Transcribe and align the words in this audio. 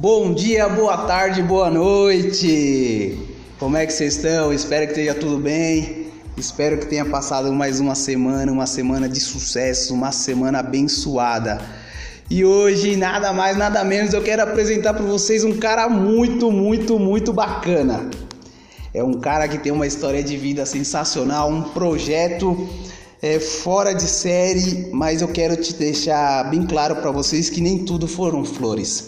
Bom 0.00 0.32
dia, 0.32 0.68
boa 0.68 0.96
tarde, 1.08 1.42
boa 1.42 1.68
noite. 1.68 3.18
Como 3.58 3.76
é 3.76 3.84
que 3.84 3.92
vocês 3.92 4.14
estão? 4.14 4.52
Espero 4.52 4.86
que 4.86 4.92
esteja 4.92 5.12
tudo 5.12 5.38
bem. 5.38 6.06
Espero 6.36 6.78
que 6.78 6.86
tenha 6.86 7.04
passado 7.04 7.52
mais 7.52 7.80
uma 7.80 7.96
semana, 7.96 8.52
uma 8.52 8.68
semana 8.68 9.08
de 9.08 9.18
sucesso, 9.18 9.92
uma 9.92 10.12
semana 10.12 10.60
abençoada. 10.60 11.60
E 12.30 12.44
hoje, 12.44 12.94
nada 12.94 13.32
mais, 13.32 13.56
nada 13.56 13.82
menos, 13.82 14.14
eu 14.14 14.22
quero 14.22 14.40
apresentar 14.40 14.94
para 14.94 15.04
vocês 15.04 15.42
um 15.42 15.58
cara 15.58 15.88
muito, 15.88 16.52
muito, 16.52 16.96
muito 16.96 17.32
bacana. 17.32 18.08
É 18.94 19.02
um 19.02 19.14
cara 19.14 19.48
que 19.48 19.58
tem 19.58 19.72
uma 19.72 19.86
história 19.88 20.22
de 20.22 20.36
vida 20.36 20.64
sensacional, 20.64 21.50
um 21.50 21.62
projeto 21.70 22.68
é, 23.20 23.40
fora 23.40 23.92
de 23.92 24.04
série, 24.04 24.90
mas 24.92 25.22
eu 25.22 25.26
quero 25.26 25.56
te 25.56 25.74
deixar 25.74 26.48
bem 26.48 26.64
claro 26.64 26.94
para 26.94 27.10
vocês 27.10 27.50
que 27.50 27.60
nem 27.60 27.84
tudo 27.84 28.06
foram 28.06 28.44
flores. 28.44 29.07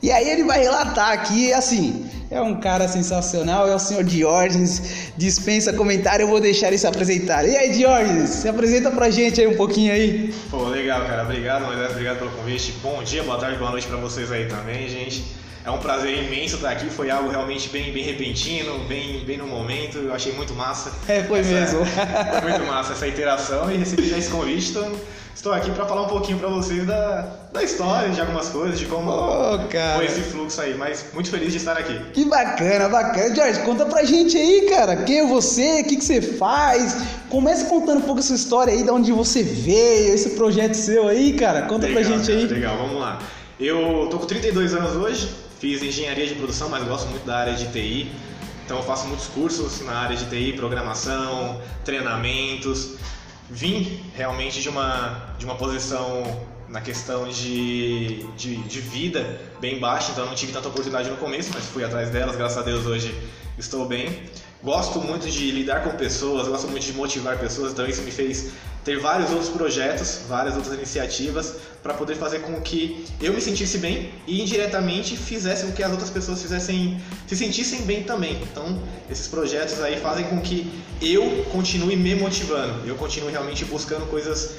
E 0.00 0.12
aí 0.12 0.28
ele 0.30 0.44
vai 0.44 0.60
relatar 0.60 1.10
aqui, 1.10 1.52
assim, 1.52 2.08
é 2.30 2.40
um 2.40 2.60
cara 2.60 2.86
sensacional, 2.86 3.68
é 3.68 3.74
o 3.74 3.80
senhor 3.80 4.04
Diógenes, 4.04 5.10
dispensa 5.16 5.72
comentário, 5.72 6.22
eu 6.22 6.28
vou 6.28 6.40
deixar 6.40 6.68
ele 6.68 6.78
se 6.78 6.86
apresentar. 6.86 7.44
E 7.44 7.56
aí, 7.56 7.72
Diógenes, 7.72 8.30
se 8.30 8.48
apresenta 8.48 8.92
pra 8.92 9.10
gente 9.10 9.40
aí 9.40 9.48
um 9.48 9.56
pouquinho 9.56 9.92
aí. 9.92 10.32
Pô, 10.50 10.68
legal, 10.68 11.04
cara, 11.04 11.24
obrigado, 11.24 11.64
Moisés, 11.64 11.90
obrigado 11.90 12.18
pelo 12.18 12.30
convite. 12.30 12.74
Bom 12.80 13.02
dia, 13.02 13.24
boa 13.24 13.38
tarde, 13.38 13.58
boa 13.58 13.72
noite 13.72 13.88
pra 13.88 13.96
vocês 13.96 14.30
aí 14.30 14.46
também, 14.46 14.88
gente. 14.88 15.24
É 15.64 15.70
um 15.70 15.78
prazer 15.78 16.22
imenso 16.22 16.54
estar 16.56 16.70
aqui, 16.70 16.88
foi 16.88 17.10
algo 17.10 17.28
realmente 17.28 17.68
bem, 17.68 17.92
bem 17.92 18.04
repentino, 18.04 18.78
bem, 18.86 19.24
bem 19.24 19.36
no 19.36 19.48
momento, 19.48 19.98
eu 19.98 20.14
achei 20.14 20.32
muito 20.32 20.54
massa. 20.54 20.92
É, 21.08 21.24
foi 21.24 21.40
essa, 21.40 21.50
mesmo. 21.50 21.80
Foi 22.40 22.50
muito 22.50 22.66
massa 22.66 22.92
essa 22.92 23.08
interação 23.08 23.70
e 23.70 23.76
recebi 23.76 24.08
já 24.08 24.16
esse 24.16 24.30
convite, 24.30 24.70
então 24.70 24.92
estou 25.38 25.52
aqui 25.52 25.70
para 25.70 25.86
falar 25.86 26.02
um 26.02 26.08
pouquinho 26.08 26.36
para 26.36 26.48
vocês 26.48 26.84
da, 26.84 27.28
da 27.52 27.62
história, 27.62 28.10
de 28.10 28.20
algumas 28.20 28.48
coisas, 28.48 28.76
de 28.76 28.86
como 28.86 29.08
oh, 29.08 29.58
foi 29.94 30.04
esse 30.04 30.20
fluxo 30.22 30.60
aí, 30.60 30.74
mas 30.74 31.06
muito 31.14 31.30
feliz 31.30 31.52
de 31.52 31.58
estar 31.58 31.78
aqui. 31.78 31.96
Que 32.12 32.24
bacana, 32.24 32.88
bacana. 32.88 33.32
Jorge, 33.32 33.60
conta 33.60 33.86
pra 33.86 34.02
gente 34.02 34.36
aí, 34.36 34.66
cara, 34.68 35.04
quem 35.04 35.20
é 35.20 35.26
você, 35.26 35.82
o 35.82 35.84
que, 35.84 35.96
que 35.96 36.04
você 36.04 36.20
faz? 36.20 36.96
Comece 37.30 37.66
contando 37.66 37.98
um 37.98 38.02
pouco 38.02 38.18
a 38.18 38.22
sua 38.22 38.34
história 38.34 38.72
aí, 38.72 38.82
de 38.82 38.90
onde 38.90 39.12
você 39.12 39.44
veio, 39.44 40.12
esse 40.12 40.30
projeto 40.30 40.74
seu 40.74 41.06
aí, 41.06 41.32
cara, 41.34 41.62
conta 41.62 41.86
legal, 41.86 42.02
pra 42.02 42.16
gente 42.16 42.32
aí. 42.32 42.44
Legal, 42.44 42.76
vamos 42.76 43.00
lá. 43.00 43.20
Eu 43.60 44.08
tô 44.10 44.18
com 44.18 44.26
32 44.26 44.74
anos 44.74 44.96
hoje, 44.96 45.28
Fiz 45.60 45.82
engenharia 45.82 46.24
de 46.24 46.34
produção, 46.34 46.68
mas 46.68 46.84
gosto 46.84 47.08
muito 47.08 47.24
da 47.24 47.38
área 47.38 47.54
de 47.54 47.66
TI. 47.66 48.12
Então 48.64 48.76
eu 48.76 48.82
faço 48.82 49.08
muitos 49.08 49.26
cursos 49.26 49.80
na 49.80 49.92
área 49.92 50.16
de 50.16 50.24
TI, 50.26 50.52
programação, 50.52 51.60
treinamentos. 51.84 52.96
Vim 53.50 54.02
realmente 54.14 54.60
de 54.60 54.68
uma, 54.68 55.34
de 55.38 55.44
uma 55.44 55.54
posição 55.54 56.22
na 56.68 56.80
questão 56.80 57.28
de, 57.28 58.24
de, 58.36 58.56
de, 58.56 58.80
vida 58.80 59.40
bem 59.58 59.78
baixa, 59.80 60.12
então 60.12 60.26
não 60.26 60.34
tive 60.34 60.52
tanta 60.52 60.68
oportunidade 60.68 61.08
no 61.08 61.16
começo, 61.16 61.50
mas 61.54 61.64
fui 61.64 61.82
atrás 61.82 62.10
delas, 62.10 62.36
graças 62.36 62.58
a 62.58 62.62
Deus 62.62 62.84
hoje 62.84 63.14
estou 63.56 63.86
bem. 63.86 64.22
Gosto 64.62 65.00
muito 65.00 65.30
de 65.30 65.50
lidar 65.50 65.82
com 65.82 65.90
pessoas, 65.96 66.46
gosto 66.46 66.68
muito 66.68 66.84
de 66.84 66.92
motivar 66.92 67.38
pessoas, 67.38 67.72
então 67.72 67.86
isso 67.86 68.02
me 68.02 68.10
fez 68.10 68.50
ter 68.88 68.98
vários 68.98 69.30
outros 69.30 69.50
projetos, 69.50 70.20
várias 70.26 70.56
outras 70.56 70.74
iniciativas 70.74 71.56
para 71.82 71.92
poder 71.92 72.14
fazer 72.14 72.38
com 72.38 72.58
que 72.62 73.04
eu 73.20 73.34
me 73.34 73.40
sentisse 73.48 73.76
bem 73.76 74.10
e 74.26 74.40
indiretamente 74.40 75.14
fizesse 75.14 75.66
com 75.66 75.72
que 75.72 75.82
as 75.82 75.90
outras 75.90 76.08
pessoas 76.08 76.40
fizessem 76.40 76.98
se 77.26 77.36
sentissem 77.36 77.82
bem 77.82 78.02
também. 78.04 78.40
Então, 78.42 78.82
esses 79.10 79.28
projetos 79.28 79.78
aí 79.82 80.00
fazem 80.00 80.24
com 80.24 80.40
que 80.40 80.58
eu 81.02 81.44
continue 81.52 81.96
me 81.96 82.14
motivando, 82.14 82.86
eu 82.86 82.94
continue 82.94 83.30
realmente 83.30 83.62
buscando 83.66 84.06
coisas 84.06 84.54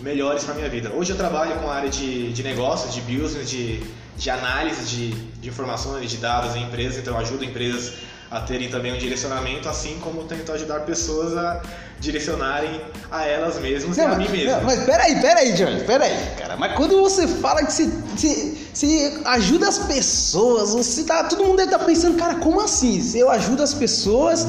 melhores 0.00 0.44
para 0.44 0.54
minha 0.54 0.70
vida. 0.70 0.90
Hoje 0.90 1.10
eu 1.12 1.16
trabalho 1.16 1.54
com 1.60 1.68
a 1.70 1.74
área 1.74 1.90
de, 1.90 2.32
de 2.32 2.42
negócios, 2.42 2.94
de 2.94 3.02
business, 3.02 3.50
de, 3.50 3.82
de 4.16 4.30
análise 4.30 4.82
de, 4.86 5.10
de 5.42 5.48
informações, 5.50 6.10
de 6.10 6.16
dados 6.16 6.56
em 6.56 6.62
empresas, 6.62 6.96
então 6.96 7.12
eu 7.12 7.20
ajudo 7.20 7.44
empresas 7.44 7.92
a 8.34 8.40
terem 8.40 8.68
também 8.68 8.92
um 8.92 8.98
direcionamento, 8.98 9.68
assim 9.68 9.96
como 10.00 10.24
tento 10.24 10.50
ajudar 10.50 10.80
pessoas 10.80 11.36
a 11.36 11.62
direcionarem 12.00 12.80
a 13.08 13.24
elas 13.24 13.60
mesmas 13.60 13.96
não, 13.96 14.10
e 14.10 14.12
a 14.12 14.16
mim 14.16 14.28
mesmo. 14.28 14.50
Não, 14.50 14.64
mas 14.64 14.82
peraí, 14.82 15.20
peraí, 15.20 15.52
John, 15.52 15.86
peraí, 15.86 16.16
cara. 16.36 16.56
Mas 16.56 16.74
quando 16.74 17.00
você 17.00 17.28
fala 17.28 17.64
que 17.64 17.72
você, 17.72 17.86
você, 17.86 18.54
você 18.74 19.20
ajuda 19.24 19.68
as 19.68 19.78
pessoas, 19.78 20.74
você 20.74 21.04
tá, 21.04 21.22
todo 21.24 21.44
mundo 21.44 21.58
deve 21.58 21.68
estar 21.68 21.78
tá 21.78 21.84
pensando, 21.84 22.18
cara, 22.18 22.34
como 22.34 22.60
assim? 22.60 23.00
Eu 23.16 23.30
ajudo 23.30 23.62
as 23.62 23.72
pessoas, 23.72 24.48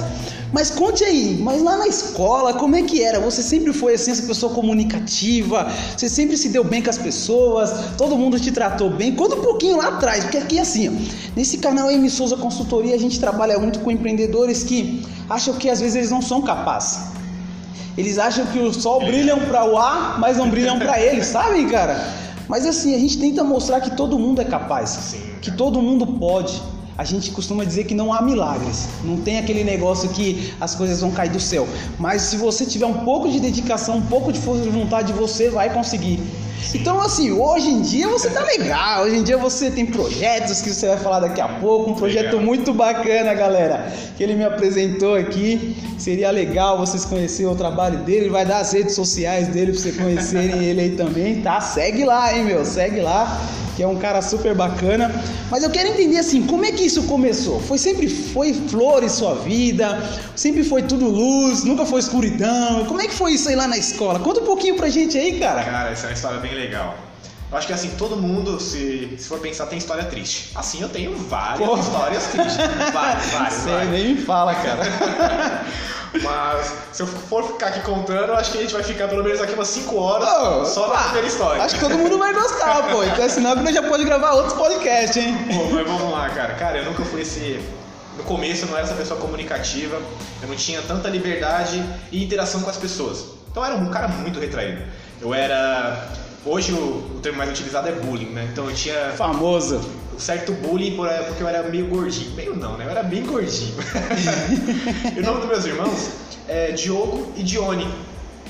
mas 0.53 0.69
conte 0.69 1.03
aí, 1.03 1.37
mas 1.41 1.61
lá 1.61 1.77
na 1.77 1.87
escola, 1.87 2.53
como 2.53 2.75
é 2.75 2.83
que 2.83 3.03
era? 3.03 3.19
Você 3.19 3.41
sempre 3.41 3.73
foi 3.73 3.95
assim, 3.95 4.11
essa 4.11 4.23
pessoa 4.23 4.53
comunicativa, 4.53 5.67
você 5.97 6.07
sempre 6.07 6.37
se 6.37 6.49
deu 6.49 6.63
bem 6.63 6.81
com 6.81 6.89
as 6.89 6.97
pessoas, 6.97 7.95
todo 7.97 8.15
mundo 8.15 8.39
te 8.39 8.51
tratou 8.51 8.89
bem. 8.89 9.13
Conta 9.15 9.35
um 9.35 9.41
pouquinho 9.41 9.77
lá 9.77 9.89
atrás, 9.89 10.23
porque 10.23 10.37
aqui 10.37 10.59
assim, 10.59 10.89
ó, 10.89 10.91
nesse 11.35 11.57
canal 11.57 11.91
M 11.91 12.09
Souza 12.09 12.37
Consultoria 12.37 12.95
a 12.95 12.99
gente 12.99 13.19
trabalha 13.19 13.57
muito 13.57 13.79
com 13.79 13.91
empreendedores 13.91 14.63
que 14.63 15.05
acham 15.29 15.55
que 15.55 15.69
às 15.69 15.79
vezes 15.79 15.95
eles 15.95 16.11
não 16.11 16.21
são 16.21 16.41
capazes. 16.41 17.15
Eles 17.97 18.17
acham 18.17 18.45
que 18.47 18.59
o 18.59 18.73
sol 18.73 19.05
brilha 19.05 19.37
para 19.37 19.65
o 19.65 19.77
ar, 19.77 20.19
mas 20.19 20.37
não 20.37 20.49
brilham 20.49 20.77
para 20.77 20.99
eles, 21.01 21.27
sabe, 21.27 21.65
cara? 21.65 22.13
Mas 22.47 22.65
assim, 22.65 22.93
a 22.93 22.99
gente 22.99 23.17
tenta 23.17 23.43
mostrar 23.43 23.81
que 23.81 23.95
todo 23.95 24.19
mundo 24.19 24.41
é 24.41 24.45
capaz, 24.45 25.15
que 25.41 25.51
todo 25.51 25.81
mundo 25.81 26.05
pode 26.05 26.61
a 26.97 27.03
gente 27.03 27.31
costuma 27.31 27.65
dizer 27.65 27.83
que 27.85 27.93
não 27.93 28.13
há 28.13 28.21
milagres. 28.21 28.87
Não 29.03 29.17
tem 29.17 29.37
aquele 29.37 29.63
negócio 29.63 30.09
que 30.09 30.53
as 30.61 30.75
coisas 30.75 31.01
vão 31.01 31.11
cair 31.11 31.29
do 31.29 31.39
céu. 31.39 31.67
Mas 31.99 32.21
se 32.23 32.37
você 32.37 32.65
tiver 32.65 32.85
um 32.85 33.05
pouco 33.05 33.29
de 33.29 33.39
dedicação, 33.39 33.97
um 33.97 34.05
pouco 34.05 34.31
de 34.31 34.39
força 34.39 34.63
de 34.63 34.69
vontade, 34.69 35.11
você 35.11 35.49
vai 35.49 35.73
conseguir. 35.73 36.19
Então, 36.73 36.99
assim, 36.99 37.31
hoje 37.31 37.69
em 37.69 37.81
dia 37.81 38.07
você 38.07 38.29
tá 38.29 38.43
legal. 38.43 39.03
Hoje 39.03 39.17
em 39.17 39.23
dia 39.23 39.37
você 39.37 39.69
tem 39.69 39.85
projetos 39.85 40.61
que 40.61 40.69
você 40.69 40.87
vai 40.87 40.97
falar 40.97 41.19
daqui 41.19 41.41
a 41.41 41.47
pouco. 41.47 41.91
Um 41.91 41.95
projeto 41.95 42.25
legal. 42.25 42.41
muito 42.41 42.73
bacana, 42.73 43.33
galera. 43.33 43.91
Que 44.17 44.23
ele 44.23 44.35
me 44.35 44.43
apresentou 44.43 45.15
aqui. 45.15 45.75
Seria 45.97 46.31
legal 46.31 46.77
vocês 46.77 47.05
conhecerem 47.05 47.51
o 47.51 47.55
trabalho 47.55 47.99
dele. 47.99 48.25
Ele 48.25 48.29
vai 48.29 48.45
dar 48.45 48.59
as 48.59 48.71
redes 48.71 48.95
sociais 48.95 49.49
dele 49.49 49.73
pra 49.73 49.81
vocês 49.81 49.97
conhecerem 49.97 50.63
ele 50.63 50.81
aí 50.81 50.91
também, 50.91 51.41
tá? 51.41 51.59
Segue 51.61 52.05
lá, 52.05 52.35
hein, 52.35 52.45
meu? 52.45 52.65
Segue 52.65 53.01
lá 53.01 53.39
que 53.75 53.83
é 53.83 53.87
um 53.87 53.97
cara 53.97 54.21
super 54.21 54.55
bacana. 54.55 55.13
Mas 55.51 55.63
eu 55.63 55.69
quero 55.69 55.89
entender 55.89 56.17
assim, 56.17 56.43
como 56.45 56.65
é 56.65 56.71
que 56.71 56.83
isso 56.83 57.03
começou? 57.03 57.59
Foi 57.59 57.77
sempre 57.77 58.07
foi 58.07 58.53
flores 58.53 59.11
sua 59.11 59.35
vida? 59.35 60.01
Sempre 60.35 60.63
foi 60.63 60.83
tudo 60.83 61.07
luz? 61.07 61.63
Nunca 61.63 61.85
foi 61.85 61.99
escuridão? 61.99 62.85
Como 62.85 63.01
é 63.01 63.07
que 63.07 63.13
foi 63.13 63.33
isso 63.33 63.49
aí 63.49 63.55
lá 63.55 63.67
na 63.67 63.77
escola? 63.77 64.19
Conta 64.19 64.41
um 64.41 64.45
pouquinho 64.45 64.75
pra 64.75 64.89
gente 64.89 65.17
aí, 65.17 65.39
cara. 65.39 65.63
Cara, 65.63 65.89
essa 65.91 66.05
é 66.05 66.09
uma 66.09 66.13
história 66.13 66.39
bem 66.39 66.53
legal. 66.53 66.95
Eu 67.51 67.57
acho 67.57 67.67
que 67.67 67.73
assim, 67.73 67.91
todo 67.97 68.17
mundo, 68.17 68.59
se, 68.59 69.15
se 69.17 69.27
for 69.27 69.39
pensar, 69.39 69.67
tem 69.67 69.77
história 69.77 70.03
triste. 70.05 70.51
Assim, 70.55 70.81
eu 70.81 70.89
tenho 70.89 71.15
várias 71.15 71.69
Pô. 71.69 71.77
histórias 71.77 72.23
tristes. 72.27 72.57
Várias, 72.91 73.25
várias. 73.27 73.53
Você 73.53 73.85
nem 73.91 74.15
me 74.15 74.21
fala, 74.21 74.55
cara. 74.55 75.63
Mas 76.23 76.73
se 76.91 77.03
eu 77.03 77.07
for 77.07 77.43
ficar 77.43 77.67
aqui 77.67 77.81
contando, 77.81 78.29
eu 78.29 78.35
acho 78.35 78.51
que 78.51 78.57
a 78.57 78.61
gente 78.61 78.73
vai 78.73 78.83
ficar 78.83 79.07
pelo 79.07 79.23
menos 79.23 79.41
aqui 79.41 79.53
umas 79.53 79.67
5 79.67 79.95
horas 79.97 80.27
oh, 80.27 80.65
só 80.65 80.87
na 80.87 81.03
primeira 81.03 81.27
história. 81.27 81.61
Acho 81.61 81.75
que 81.75 81.81
todo 81.81 81.97
mundo 81.97 82.17
vai 82.17 82.33
gostar, 82.33 82.89
pô. 82.89 83.03
Então 83.03 83.29
senão 83.29 83.53
a 83.53 83.55
gente 83.57 83.73
já 83.73 83.83
pode 83.83 84.03
gravar 84.03 84.31
outros 84.33 84.53
podcasts, 84.53 85.17
hein? 85.17 85.37
Pô, 85.47 85.65
mas 85.73 85.87
vamos 85.87 86.11
lá, 86.11 86.29
cara. 86.29 86.53
Cara, 86.55 86.77
eu 86.77 86.85
nunca 86.85 87.03
fui 87.05 87.21
esse. 87.21 87.59
No 88.17 88.23
começo 88.23 88.63
eu 88.63 88.69
não 88.69 88.77
era 88.77 88.85
essa 88.85 88.95
pessoa 88.95 89.19
comunicativa, 89.19 90.01
eu 90.41 90.47
não 90.47 90.55
tinha 90.55 90.81
tanta 90.81 91.09
liberdade 91.09 91.83
e 92.11 92.23
interação 92.23 92.61
com 92.61 92.69
as 92.69 92.77
pessoas. 92.77 93.25
Então 93.51 93.63
eu 93.63 93.71
era 93.71 93.75
um 93.75 93.89
cara 93.89 94.07
muito 94.07 94.39
retraído. 94.39 94.83
Eu 95.21 95.33
era 95.33 96.09
Hoje 96.45 96.73
o, 96.73 97.15
o, 97.15 97.19
termo 97.23 97.39
mais 97.39 97.49
utilizado 97.49 97.89
é 97.89 97.91
bullying, 97.91 98.29
né? 98.29 98.47
Então 98.51 98.69
eu 98.69 98.75
tinha. 98.75 99.13
Famoso. 99.17 99.81
Um 100.15 100.19
certo 100.19 100.53
bullying 100.53 100.95
por, 100.95 101.09
porque 101.09 101.43
eu 101.43 101.47
era 101.47 101.63
meio 101.63 101.87
gordinho. 101.87 102.31
Meio 102.35 102.55
não, 102.55 102.77
né? 102.77 102.85
Eu 102.85 102.89
era 102.89 103.03
bem 103.03 103.25
gordinho. 103.25 103.75
e 105.15 105.19
o 105.19 105.23
nome 105.23 105.41
dos 105.41 105.49
meus 105.49 105.65
irmãos 105.65 106.09
é 106.47 106.71
Diogo 106.71 107.33
e 107.35 107.43
Dione. 107.43 107.87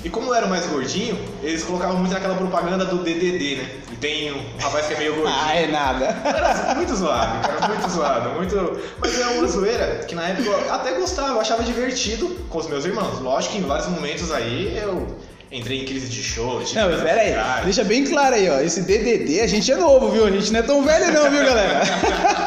E 0.04 0.10
como 0.10 0.28
eu 0.28 0.36
era 0.36 0.46
mais 0.46 0.68
gordinho, 0.68 1.18
eles 1.42 1.64
colocavam 1.64 1.98
muito 1.98 2.14
naquela 2.14 2.36
propaganda 2.36 2.86
do 2.86 2.98
DDD, 2.98 3.56
né? 3.56 3.70
E 3.92 3.96
tem 3.96 4.32
um 4.32 4.58
rapaz 4.60 4.86
que 4.86 4.94
é 4.94 4.98
meio 5.00 5.16
gordinho. 5.16 5.36
ah, 5.36 5.56
é 5.56 5.66
nada. 5.66 6.06
Era 6.24 6.76
muito 6.76 6.96
zoado, 6.96 7.48
cara, 7.48 7.68
muito 7.68 7.90
zoado, 7.90 8.30
muito... 8.30 8.82
Mas 9.02 9.20
era 9.20 9.32
uma 9.32 9.48
zoeira 9.48 10.06
que 10.08 10.14
na 10.14 10.28
época 10.28 10.48
eu 10.48 10.72
até 10.72 10.92
gostava, 10.94 11.30
eu 11.30 11.42
achava 11.42 11.64
divertido 11.64 12.30
com 12.52 12.60
os 12.60 12.68
meus 12.68 12.86
irmãos. 12.86 13.20
Lógico 13.20 13.54
que 13.54 13.60
em 13.60 13.64
vários 13.64 13.88
momentos 13.88 14.32
aí 14.32 14.78
eu 14.78 15.08
entrei 15.56 15.82
em 15.82 15.86
crise 15.86 16.08
de 16.08 16.22
show. 16.22 16.62
Não, 16.74 16.90
mas 16.90 17.02
pera 17.02 17.22
aí, 17.22 17.64
deixa 17.64 17.84
bem 17.84 18.04
claro 18.06 18.36
aí, 18.36 18.50
ó. 18.50 18.60
Esse 18.60 18.82
DDD 18.82 19.42
a 19.42 19.48
gente 19.48 19.72
é 19.72 19.76
novo, 19.76 20.12
viu? 20.12 20.26
A 20.26 20.32
gente 20.32 20.52
não 20.52 20.60
é 20.60 20.64
tão 20.64 20.84
velho, 20.84 21.14
não, 21.14 21.30
viu, 21.32 21.46
galera? 21.46 21.82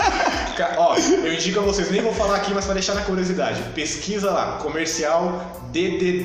ó, 0.77 0.97
eu 0.97 1.33
indico 1.33 1.61
a 1.61 1.63
vocês, 1.63 1.91
nem 1.91 2.03
vou 2.03 2.13
falar 2.13 2.37
aqui, 2.37 2.53
mas 2.53 2.65
pra 2.65 2.75
deixar 2.75 2.95
na 2.95 3.03
curiosidade. 3.03 3.63
Pesquisa 3.75 4.31
lá, 4.31 4.59
comercial 4.63 5.61
DDD. 5.73 6.25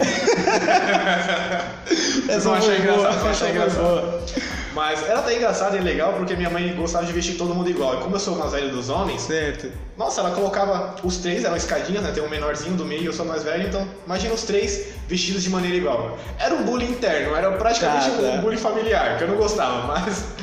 Essa 2.29 2.49
não 2.49 2.55
achei 2.55 2.77
engraçado, 2.77 3.23
não 3.23 3.29
achei 3.29 3.49
engraçado. 3.49 4.23
Mas 4.73 5.03
era 5.03 5.19
até 5.19 5.35
engraçado 5.35 5.77
e 5.77 5.79
legal 5.79 6.13
porque 6.13 6.35
minha 6.35 6.49
mãe 6.49 6.73
gostava 6.75 7.05
de 7.05 7.13
vestir 7.13 7.35
todo 7.35 7.53
mundo 7.53 7.69
igual. 7.69 7.99
E 7.99 8.01
como 8.01 8.15
eu 8.15 8.19
sou 8.19 8.35
o 8.35 8.39
mais 8.39 8.51
velho 8.51 8.71
dos 8.71 8.89
homens, 8.89 9.21
certo. 9.21 9.71
nossa, 9.97 10.21
ela 10.21 10.31
colocava 10.31 10.95
os 11.03 11.17
três, 11.17 11.43
eram 11.43 11.55
escadinhas, 11.55 12.03
né? 12.03 12.11
Tem 12.11 12.23
um 12.23 12.29
menorzinho 12.29 12.75
do 12.75 12.85
meio, 12.85 13.05
eu 13.05 13.13
sou 13.13 13.25
mais 13.25 13.43
velho, 13.43 13.67
então 13.67 13.87
imagina 14.05 14.33
os 14.33 14.43
três 14.43 14.93
vestidos 15.07 15.43
de 15.43 15.49
maneira 15.49 15.77
igual. 15.77 16.17
Era 16.39 16.55
um 16.55 16.63
bullying 16.63 16.91
interno, 16.91 17.35
era 17.35 17.51
praticamente 17.51 18.09
tá, 18.09 18.17
um 18.17 18.31
tá. 18.31 18.37
bullying 18.37 18.57
familiar, 18.57 19.17
que 19.17 19.23
eu 19.23 19.27
não 19.27 19.37
gostava, 19.37 19.85
mas 19.93 20.33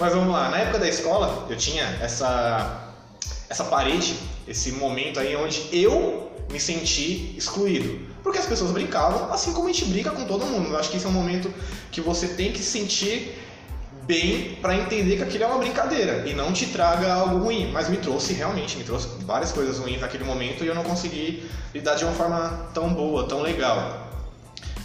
Mas 0.00 0.14
vamos 0.14 0.32
lá, 0.32 0.48
na 0.48 0.56
época 0.56 0.78
da 0.78 0.88
escola, 0.88 1.46
eu 1.50 1.56
tinha 1.58 1.84
essa, 2.00 2.90
essa 3.50 3.64
parede, 3.64 4.16
esse 4.48 4.72
momento 4.72 5.20
aí 5.20 5.36
onde 5.36 5.68
eu 5.70 6.32
me 6.50 6.58
senti 6.58 7.34
excluído. 7.36 8.00
Porque 8.22 8.38
as 8.38 8.46
pessoas 8.46 8.70
brincavam, 8.70 9.30
assim 9.30 9.52
como 9.52 9.68
a 9.68 9.72
gente 9.72 9.84
brinca 9.84 10.10
com 10.10 10.24
todo 10.24 10.46
mundo. 10.46 10.70
Eu 10.70 10.78
acho 10.78 10.90
que 10.90 10.96
esse 10.96 11.04
é 11.04 11.08
um 11.08 11.12
momento 11.12 11.52
que 11.92 12.00
você 12.00 12.28
tem 12.28 12.50
que 12.50 12.62
sentir 12.62 13.38
bem 14.10 14.56
para 14.60 14.74
entender 14.74 15.16
que 15.16 15.22
aquilo 15.22 15.44
é 15.44 15.46
uma 15.46 15.58
brincadeira 15.58 16.24
e 16.26 16.34
não 16.34 16.52
te 16.52 16.66
traga 16.66 17.14
algo 17.14 17.38
ruim. 17.38 17.70
Mas 17.72 17.88
me 17.88 17.96
trouxe 17.96 18.32
realmente, 18.32 18.76
me 18.76 18.82
trouxe 18.82 19.08
várias 19.24 19.52
coisas 19.52 19.78
ruins 19.78 20.00
naquele 20.00 20.24
momento 20.24 20.64
e 20.64 20.66
eu 20.66 20.74
não 20.74 20.82
consegui 20.82 21.48
lidar 21.72 21.94
de 21.94 22.04
uma 22.04 22.12
forma 22.12 22.70
tão 22.74 22.92
boa, 22.92 23.28
tão 23.28 23.40
legal. 23.40 24.10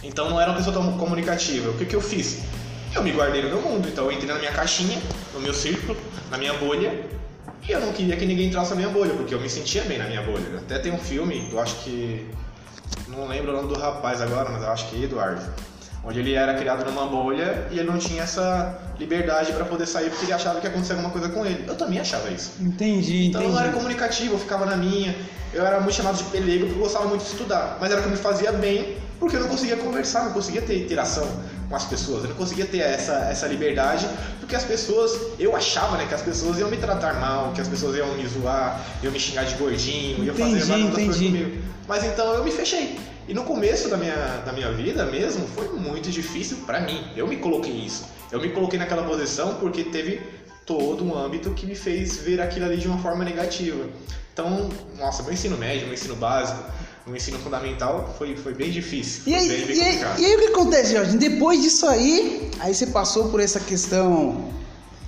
Então 0.00 0.30
não 0.30 0.40
era 0.40 0.52
uma 0.52 0.56
pessoa 0.56 0.72
tão 0.72 0.96
comunicativa. 0.96 1.70
O 1.70 1.76
que, 1.76 1.84
que 1.84 1.96
eu 1.96 2.00
fiz? 2.00 2.44
Eu 2.94 3.02
me 3.02 3.10
guardei 3.10 3.42
no 3.42 3.48
meu 3.48 3.60
mundo, 3.60 3.88
então 3.88 4.04
eu 4.04 4.12
entrei 4.12 4.32
na 4.32 4.38
minha 4.38 4.52
caixinha, 4.52 4.98
no 5.34 5.40
meu 5.40 5.52
círculo, 5.52 5.98
na 6.30 6.38
minha 6.38 6.54
bolha, 6.54 7.04
e 7.68 7.72
eu 7.72 7.80
não 7.80 7.92
queria 7.92 8.16
que 8.16 8.24
ninguém 8.24 8.46
entrasse 8.46 8.70
na 8.70 8.76
minha 8.76 8.88
bolha, 8.88 9.12
porque 9.14 9.34
eu 9.34 9.40
me 9.40 9.50
sentia 9.50 9.82
bem 9.82 9.98
na 9.98 10.06
minha 10.06 10.22
bolha. 10.22 10.58
Até 10.58 10.78
tem 10.78 10.92
um 10.92 10.98
filme, 10.98 11.48
eu 11.50 11.58
acho 11.58 11.74
que. 11.82 12.24
Não 13.08 13.26
lembro 13.26 13.52
o 13.52 13.56
nome 13.56 13.68
do 13.74 13.78
rapaz 13.78 14.20
agora, 14.22 14.48
mas 14.50 14.62
eu 14.62 14.70
acho 14.70 14.88
que 14.88 15.02
é 15.02 15.04
Eduardo. 15.04 15.42
Onde 16.06 16.20
ele 16.20 16.34
era 16.34 16.54
criado 16.54 16.84
numa 16.84 17.04
bolha 17.06 17.66
e 17.70 17.78
ele 17.80 17.90
não 17.90 17.98
tinha 17.98 18.22
essa 18.22 18.78
liberdade 18.98 19.52
para 19.52 19.64
poder 19.64 19.86
sair 19.86 20.08
porque 20.08 20.24
ele 20.24 20.32
achava 20.32 20.60
que 20.60 20.66
ia 20.66 20.70
acontecer 20.70 20.92
alguma 20.92 21.10
coisa 21.10 21.28
com 21.28 21.44
ele. 21.44 21.64
Eu 21.66 21.74
também 21.74 21.98
achava 21.98 22.30
isso. 22.30 22.52
Entendi, 22.60 23.26
Então 23.26 23.40
eu 23.40 23.48
entendi. 23.48 23.60
não 23.60 23.60
era 23.68 23.72
comunicativo, 23.72 24.34
eu 24.34 24.38
ficava 24.38 24.64
na 24.64 24.76
minha. 24.76 25.14
Eu 25.52 25.66
era 25.66 25.80
muito 25.80 25.94
chamado 25.94 26.16
de 26.16 26.24
pelego 26.24 26.66
porque 26.66 26.78
eu 26.78 26.82
gostava 26.84 27.06
muito 27.08 27.22
de 27.22 27.28
estudar. 27.30 27.78
Mas 27.80 27.90
era 27.90 28.00
o 28.00 28.04
que 28.04 28.10
me 28.10 28.16
fazia 28.16 28.52
bem 28.52 28.96
porque 29.18 29.34
eu 29.34 29.40
não 29.40 29.48
conseguia 29.48 29.76
conversar, 29.78 30.24
não 30.24 30.32
conseguia 30.32 30.62
ter 30.62 30.84
interação 30.84 31.26
com 31.68 31.74
as 31.74 31.84
pessoas. 31.84 32.22
Eu 32.22 32.28
não 32.30 32.36
conseguia 32.36 32.66
ter 32.66 32.78
essa, 32.78 33.26
essa 33.30 33.46
liberdade 33.48 34.06
porque 34.38 34.54
as 34.54 34.64
pessoas, 34.64 35.10
eu 35.40 35.56
achava 35.56 35.96
né, 35.96 36.06
que 36.06 36.14
as 36.14 36.22
pessoas 36.22 36.56
iam 36.58 36.70
me 36.70 36.76
tratar 36.76 37.14
mal, 37.14 37.52
que 37.52 37.60
as 37.60 37.66
pessoas 37.66 37.96
iam 37.96 38.14
me 38.14 38.24
zoar, 38.28 38.80
iam 39.02 39.10
me 39.10 39.18
xingar 39.18 39.44
de 39.44 39.56
gordinho, 39.56 40.22
iam 40.24 40.34
fazer 40.36 40.60
várias 40.66 40.94
coisas 40.94 41.16
comigo. 41.16 41.62
Mas 41.88 42.04
então 42.04 42.32
eu 42.34 42.44
me 42.44 42.52
fechei. 42.52 42.96
E 43.28 43.34
no 43.34 43.44
começo 43.44 43.88
da 43.88 43.96
minha, 43.96 44.42
da 44.44 44.52
minha 44.52 44.70
vida 44.72 45.04
mesmo 45.06 45.46
foi 45.48 45.68
muito 45.68 46.10
difícil 46.10 46.58
pra 46.66 46.80
mim. 46.80 47.10
Eu 47.16 47.26
me 47.26 47.36
coloquei 47.36 47.72
isso. 47.72 48.04
Eu 48.30 48.40
me 48.40 48.50
coloquei 48.50 48.78
naquela 48.78 49.02
posição 49.02 49.54
porque 49.56 49.84
teve 49.84 50.20
todo 50.64 51.04
um 51.04 51.16
âmbito 51.16 51.50
que 51.50 51.66
me 51.66 51.74
fez 51.74 52.16
ver 52.18 52.40
aquilo 52.40 52.66
ali 52.66 52.76
de 52.76 52.86
uma 52.88 52.98
forma 52.98 53.24
negativa. 53.24 53.84
Então, 54.32 54.68
nossa, 54.98 55.22
meu 55.22 55.32
ensino 55.32 55.56
médio, 55.56 55.86
meu 55.86 55.94
ensino 55.94 56.14
básico, 56.16 56.62
meu 57.06 57.16
ensino 57.16 57.38
fundamental 57.38 58.14
foi, 58.18 58.36
foi 58.36 58.52
bem 58.52 58.70
difícil. 58.70 59.22
E 59.26 59.34
aí, 59.34 59.48
bem, 59.48 59.66
bem 59.66 59.76
e, 59.76 59.80
aí, 59.80 60.00
e 60.18 60.24
aí 60.24 60.36
o 60.36 60.38
que 60.38 60.46
acontece, 60.46 60.92
Jorge? 60.92 61.16
Depois 61.16 61.62
disso 61.62 61.86
aí, 61.86 62.50
aí 62.60 62.74
você 62.74 62.88
passou 62.88 63.28
por 63.30 63.40
essa 63.40 63.60
questão 63.60 64.52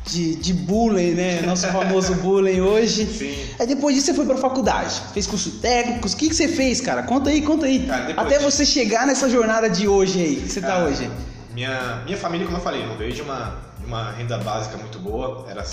de, 0.08 0.34
de 0.36 0.52
bullying, 0.54 1.12
né? 1.12 1.42
Nosso 1.42 1.66
famoso 1.68 2.14
bullying 2.16 2.60
hoje. 2.60 3.06
Sim. 3.06 3.36
Aí 3.58 3.66
depois 3.66 3.94
disso 3.94 4.06
você 4.06 4.14
foi 4.14 4.26
pra 4.26 4.36
faculdade, 4.36 5.00
fez 5.12 5.26
curso 5.26 5.50
técnico. 5.60 6.08
O 6.08 6.16
que, 6.16 6.28
que 6.28 6.34
você 6.34 6.48
fez, 6.48 6.80
cara? 6.80 7.02
Conta 7.02 7.30
aí, 7.30 7.42
conta 7.42 7.66
aí. 7.66 7.86
Cara, 7.86 8.06
depois- 8.06 8.26
Até 8.26 8.38
você 8.38 8.64
chegar 8.64 9.06
nessa 9.06 9.28
jornada 9.28 9.68
de 9.68 9.86
hoje 9.86 10.20
aí, 10.20 10.36
que 10.36 10.48
você 10.48 10.60
tá 10.60 10.68
Cara, 10.68 10.84
hoje. 10.86 11.10
Minha, 11.54 12.02
minha 12.04 12.16
família, 12.16 12.46
como 12.46 12.58
eu 12.58 12.62
falei, 12.62 12.86
não 12.86 12.96
veio 12.96 13.12
de 13.12 13.20
uma, 13.22 13.58
de 13.78 13.84
uma 13.86 14.10
renda 14.12 14.38
básica 14.38 14.76
muito 14.76 14.98
boa, 14.98 15.44
era 15.50 15.64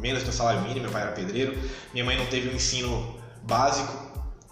menos 0.00 0.22
que 0.22 0.30
o 0.30 0.32
salário 0.32 0.62
mínimo, 0.62 0.82
meu 0.82 0.90
pai 0.90 1.02
era 1.02 1.12
pedreiro. 1.12 1.56
Minha 1.92 2.04
mãe 2.04 2.16
não 2.16 2.26
teve 2.26 2.48
um 2.48 2.54
ensino 2.54 3.14
básico 3.42 3.92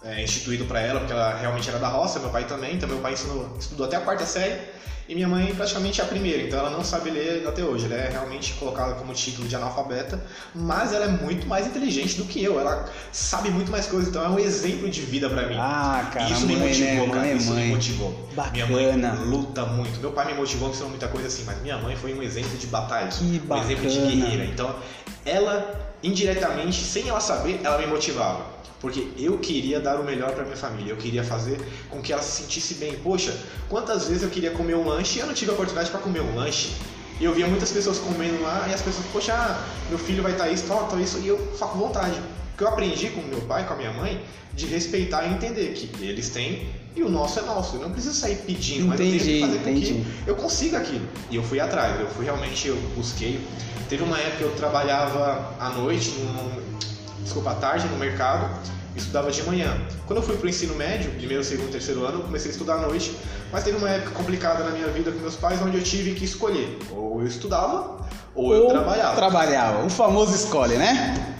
é, 0.03 0.21
instituído 0.21 0.65
para 0.65 0.81
ela, 0.81 0.99
porque 0.99 1.13
ela 1.13 1.35
realmente 1.35 1.69
era 1.69 1.79
da 1.79 1.87
roça, 1.87 2.19
meu 2.19 2.29
pai 2.29 2.45
também, 2.45 2.75
então 2.75 2.87
meu 2.87 2.99
pai 2.99 3.13
ensinou, 3.13 3.55
estudou 3.59 3.85
até 3.85 3.95
a 3.95 4.01
quarta 4.01 4.25
série 4.25 4.59
e 5.07 5.15
minha 5.15 5.27
mãe 5.27 5.53
praticamente 5.53 6.01
a 6.01 6.05
primeira, 6.05 6.43
então 6.43 6.57
ela 6.59 6.69
não 6.69 6.83
sabe 6.83 7.09
ler 7.09 7.45
até 7.45 7.61
hoje, 7.61 7.85
ela 7.85 7.95
é 7.95 8.09
realmente 8.09 8.53
colocada 8.53 8.93
como 8.93 9.13
título 9.13 9.47
de 9.47 9.55
analfabeta, 9.55 10.23
mas 10.55 10.93
ela 10.93 11.05
é 11.05 11.09
muito 11.09 11.45
mais 11.45 11.67
inteligente 11.67 12.15
do 12.15 12.23
que 12.23 12.41
eu, 12.41 12.57
ela 12.59 12.89
sabe 13.11 13.49
muito 13.49 13.69
mais 13.69 13.85
coisas, 13.85 14.09
então 14.09 14.23
é 14.23 14.29
um 14.29 14.39
exemplo 14.39 14.89
de 14.89 15.01
vida 15.01 15.29
para 15.29 15.47
mim. 15.47 15.57
Ah, 15.59 16.09
cara, 16.13 16.29
isso 16.29 16.45
me 16.47 16.55
motivou, 16.55 17.07
né? 17.07 17.13
cara. 17.13 17.19
Mãe 17.19 17.31
é 17.31 17.35
isso 17.35 17.51
mãe. 17.51 17.65
me 17.65 17.75
motivou. 17.75 18.29
Minha 18.51 18.65
Bacana. 18.65 19.13
mãe 19.13 19.25
luta 19.25 19.65
muito. 19.65 19.99
Meu 19.99 20.11
pai 20.11 20.27
me 20.27 20.33
motivou, 20.35 20.69
me 20.69 20.73
ensinou 20.73 20.89
muita 20.89 21.09
coisa 21.09 21.27
assim, 21.27 21.43
mas 21.45 21.61
minha 21.61 21.77
mãe 21.77 21.97
foi 21.97 22.13
um 22.13 22.23
exemplo 22.23 22.57
de 22.57 22.67
batalha. 22.67 23.09
Que 23.09 23.41
um 23.49 23.57
exemplo 23.57 23.89
de 23.89 23.99
guerreira. 23.99 24.45
Então, 24.45 24.73
ela, 25.25 25.95
indiretamente, 26.01 26.81
sem 26.81 27.09
ela 27.09 27.19
saber, 27.19 27.59
ela 27.63 27.77
me 27.77 27.87
motivava. 27.87 28.52
Porque 28.83 29.07
eu 29.17 29.37
queria 29.37 29.79
dar 29.79 29.97
o 29.97 30.03
melhor 30.03 30.33
para 30.33 30.43
minha 30.43 30.57
família, 30.57 30.91
eu 30.91 30.97
queria 30.97 31.23
fazer 31.23 31.57
com 31.89 32.01
que 32.01 32.11
ela 32.11 32.21
se 32.21 32.41
sentisse 32.41 32.73
bem. 32.73 32.93
Poxa, 32.97 33.33
quantas 33.69 34.09
vezes 34.09 34.23
eu 34.23 34.29
queria 34.29 34.51
comer 34.51 34.75
um 34.75 34.85
lanche 34.85 35.19
e 35.19 35.21
eu 35.21 35.25
não 35.25 35.33
tive 35.33 35.51
a 35.51 35.53
oportunidade 35.53 35.89
para 35.89 36.01
comer 36.01 36.19
um 36.19 36.35
lanche. 36.35 36.73
E 37.17 37.23
eu 37.23 37.33
via 37.33 37.47
muitas 37.47 37.71
pessoas 37.71 37.97
comendo 37.97 38.41
lá 38.41 38.67
e 38.69 38.73
as 38.73 38.81
pessoas, 38.81 39.05
poxa, 39.13 39.33
ah, 39.33 39.65
meu 39.87 39.97
filho 39.97 40.21
vai 40.21 40.33
estar 40.33 40.49
isso, 40.49 40.65
tal, 40.67 40.85
tal, 40.89 40.99
isso, 40.99 41.17
e 41.19 41.29
eu 41.29 41.37
com 41.57 41.77
vontade. 41.79 42.19
Porque 42.49 42.65
eu 42.65 42.67
aprendi 42.67 43.07
com 43.11 43.21
meu 43.21 43.39
pai, 43.43 43.65
com 43.65 43.73
a 43.73 43.77
minha 43.77 43.93
mãe, 43.93 44.21
de 44.53 44.65
respeitar 44.65 45.27
e 45.27 45.33
entender 45.33 45.71
que 45.71 45.89
eles 46.03 46.27
têm 46.27 46.67
e 46.93 47.03
o 47.03 47.09
nosso 47.09 47.39
é 47.39 47.43
nosso. 47.43 47.77
Eu 47.77 47.83
não 47.83 47.91
preciso 47.91 48.15
sair 48.15 48.35
pedindo, 48.45 48.87
mas 48.87 48.99
eu 48.99 49.05
tenho 49.05 49.15
Entendi, 49.15 49.33
que 49.33 49.39
fazer 49.39 49.59
com 49.59 49.69
entendi. 49.69 49.93
que 49.93 50.29
eu 50.29 50.35
consiga 50.35 50.79
aquilo. 50.79 51.07
E 51.31 51.37
eu 51.37 51.43
fui 51.43 51.61
atrás, 51.61 52.01
eu 52.01 52.07
fui 52.09 52.25
realmente, 52.25 52.67
eu 52.67 52.75
busquei. 52.97 53.39
Teve 53.87 54.03
uma 54.03 54.19
época 54.19 54.39
que 54.39 54.43
eu 54.43 54.51
trabalhava 54.55 55.55
à 55.57 55.69
noite, 55.69 56.09
num, 56.19 56.63
desculpa, 57.23 57.51
à 57.51 57.55
tarde 57.55 57.87
no 57.87 57.97
mercado, 57.97 58.49
e 58.95 58.99
estudava 58.99 59.31
de 59.31 59.41
manhã. 59.43 59.75
Quando 60.05 60.19
eu 60.19 60.23
fui 60.23 60.37
pro 60.37 60.47
ensino 60.47 60.75
médio, 60.75 61.11
primeiro, 61.11 61.43
segundo, 61.43 61.71
terceiro 61.71 62.05
ano, 62.05 62.19
eu 62.19 62.23
comecei 62.23 62.49
a 62.49 62.51
estudar 62.51 62.75
à 62.75 62.81
noite, 62.81 63.17
mas 63.51 63.63
teve 63.63 63.77
uma 63.77 63.89
época 63.89 64.11
complicada 64.11 64.63
na 64.63 64.71
minha 64.71 64.87
vida 64.87 65.11
com 65.11 65.19
meus 65.19 65.35
pais, 65.35 65.61
onde 65.61 65.77
eu 65.77 65.83
tive 65.83 66.13
que 66.13 66.25
escolher. 66.25 66.77
Ou 66.91 67.21
eu 67.21 67.27
estudava, 67.27 68.05
ou 68.35 68.53
eu 68.53 68.67
trabalhava. 68.67 69.15
trabalhava. 69.15 69.85
O 69.85 69.89
famoso 69.89 70.35
escolhe, 70.35 70.75
né? 70.75 71.35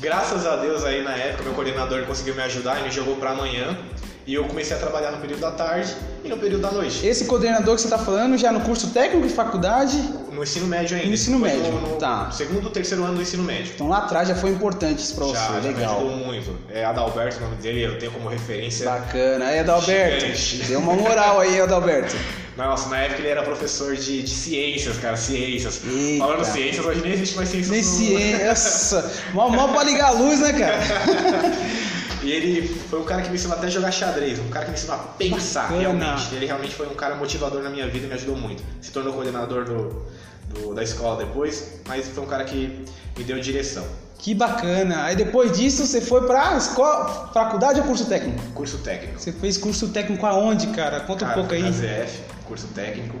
Graças 0.00 0.46
a 0.46 0.56
Deus 0.56 0.84
aí 0.84 1.04
na 1.04 1.12
época 1.12 1.44
meu 1.44 1.54
coordenador 1.54 2.04
conseguiu 2.06 2.34
me 2.34 2.42
ajudar 2.42 2.80
e 2.80 2.82
me 2.82 2.90
jogou 2.90 3.16
para 3.16 3.30
amanhã. 3.30 3.78
E 4.26 4.34
eu 4.34 4.44
comecei 4.44 4.76
a 4.76 4.78
trabalhar 4.78 5.10
no 5.10 5.18
período 5.18 5.40
da 5.40 5.50
tarde 5.50 5.94
e 6.24 6.28
no 6.28 6.36
período 6.36 6.62
da 6.62 6.70
noite. 6.70 7.04
Esse 7.04 7.24
coordenador 7.24 7.74
que 7.74 7.82
você 7.82 7.88
tá 7.88 7.98
falando 7.98 8.36
já 8.36 8.52
no 8.52 8.60
curso 8.60 8.90
técnico 8.90 9.26
de 9.26 9.34
faculdade, 9.34 9.96
No 10.32 10.42
ensino 10.42 10.66
médio 10.66 10.96
ainda. 10.96 11.08
No 11.08 11.14
ensino 11.14 11.38
Foi 11.38 11.48
médio, 11.50 11.72
No, 11.72 11.80
no 11.80 11.96
tá. 11.96 12.30
segundo, 12.30 12.70
terceiro 12.70 13.04
ano 13.04 13.14
do 13.16 13.22
ensino 13.22 13.42
médio. 13.42 13.72
então 13.74 13.88
lá 13.88 13.98
atrás 13.98 14.28
já 14.28 14.34
foi 14.34 14.50
importante 14.50 14.98
isso 15.00 15.14
pra 15.14 15.24
você, 15.26 15.34
já, 15.34 15.46
já 15.60 15.60
me 15.60 15.68
legal. 15.74 15.96
ajudou 15.98 16.16
muito. 16.16 16.56
É 16.70 16.84
Adalberto, 16.84 17.36
o 17.38 17.40
nome 17.42 17.56
dele, 17.56 17.82
eu 17.82 17.98
tenho 17.98 18.10
como 18.12 18.28
referência. 18.28 18.88
Bacana. 18.88 19.44
Aí, 19.46 19.58
Adalberto, 19.60 20.20
Gigante. 20.36 20.68
deu 20.68 20.80
uma 20.80 20.94
moral 20.94 21.40
aí, 21.40 21.60
Adalberto. 21.60 22.16
Nossa, 22.56 22.90
na 22.90 22.98
época 22.98 23.20
ele 23.20 23.28
era 23.28 23.42
professor 23.42 23.96
de, 23.96 24.22
de 24.22 24.28
ciências, 24.30 24.98
cara, 24.98 25.16
ciências. 25.16 25.80
Eita. 25.86 26.24
Falando 26.24 26.44
ciências, 26.44 26.84
hoje 26.84 27.00
nem 27.00 27.12
existe 27.12 27.34
mais 27.36 27.48
ciências. 27.48 27.70
Nem 27.70 27.82
ciência. 27.82 29.04
Mó, 29.32 29.48
mó 29.48 29.68
pra 29.68 29.82
ligar 29.84 30.08
a 30.08 30.10
luz, 30.10 30.38
né, 30.40 30.52
cara? 30.52 30.78
E 32.24 32.30
ele 32.30 32.68
foi 32.88 33.00
um 33.00 33.04
cara 33.04 33.20
que 33.20 33.30
me 33.30 33.34
ensinou 33.34 33.56
até 33.56 33.66
a 33.66 33.70
jogar 33.70 33.90
xadrez, 33.90 34.38
um 34.38 34.48
cara 34.48 34.66
que 34.66 34.70
me 34.70 34.76
ensinou 34.76 34.94
a 34.94 34.98
pensar, 35.00 35.62
Bacana. 35.62 35.80
realmente. 35.80 36.34
Ele 36.36 36.46
realmente 36.46 36.72
foi 36.72 36.86
um 36.86 36.94
cara 36.94 37.16
motivador 37.16 37.60
na 37.64 37.68
minha 37.68 37.88
vida 37.88 38.04
e 38.06 38.08
me 38.08 38.14
ajudou 38.14 38.36
muito. 38.36 38.62
Se 38.80 38.92
tornou 38.92 39.12
coordenador 39.12 39.64
do, 39.64 40.06
do- 40.54 40.74
da 40.74 40.82
escola 40.82 41.16
depois, 41.24 41.80
mas 41.86 42.08
foi 42.08 42.22
um 42.22 42.26
cara 42.26 42.44
que 42.44 42.84
me 43.16 43.24
deu 43.24 43.38
direção. 43.40 43.84
Que 44.18 44.34
bacana. 44.34 45.02
Aí 45.04 45.16
depois 45.16 45.52
disso 45.58 45.84
você 45.84 46.00
foi 46.00 46.26
pra 46.26 46.56
escola, 46.56 47.30
faculdade 47.34 47.80
ou 47.80 47.86
curso 47.86 48.04
técnico? 48.06 48.40
Curso 48.54 48.78
técnico. 48.78 49.18
Você 49.20 49.32
fez 49.32 49.58
curso 49.58 49.88
técnico 49.88 50.24
aonde, 50.24 50.68
cara? 50.68 51.00
Conta 51.00 51.26
Cara, 51.26 51.38
um 51.38 51.40
pouco 51.42 51.54
aí. 51.54 51.62
Na 51.62 51.72
ZF, 51.72 52.20
curso 52.46 52.68
técnico. 52.68 53.16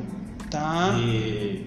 Tá. 0.48 0.94
E 0.96 1.66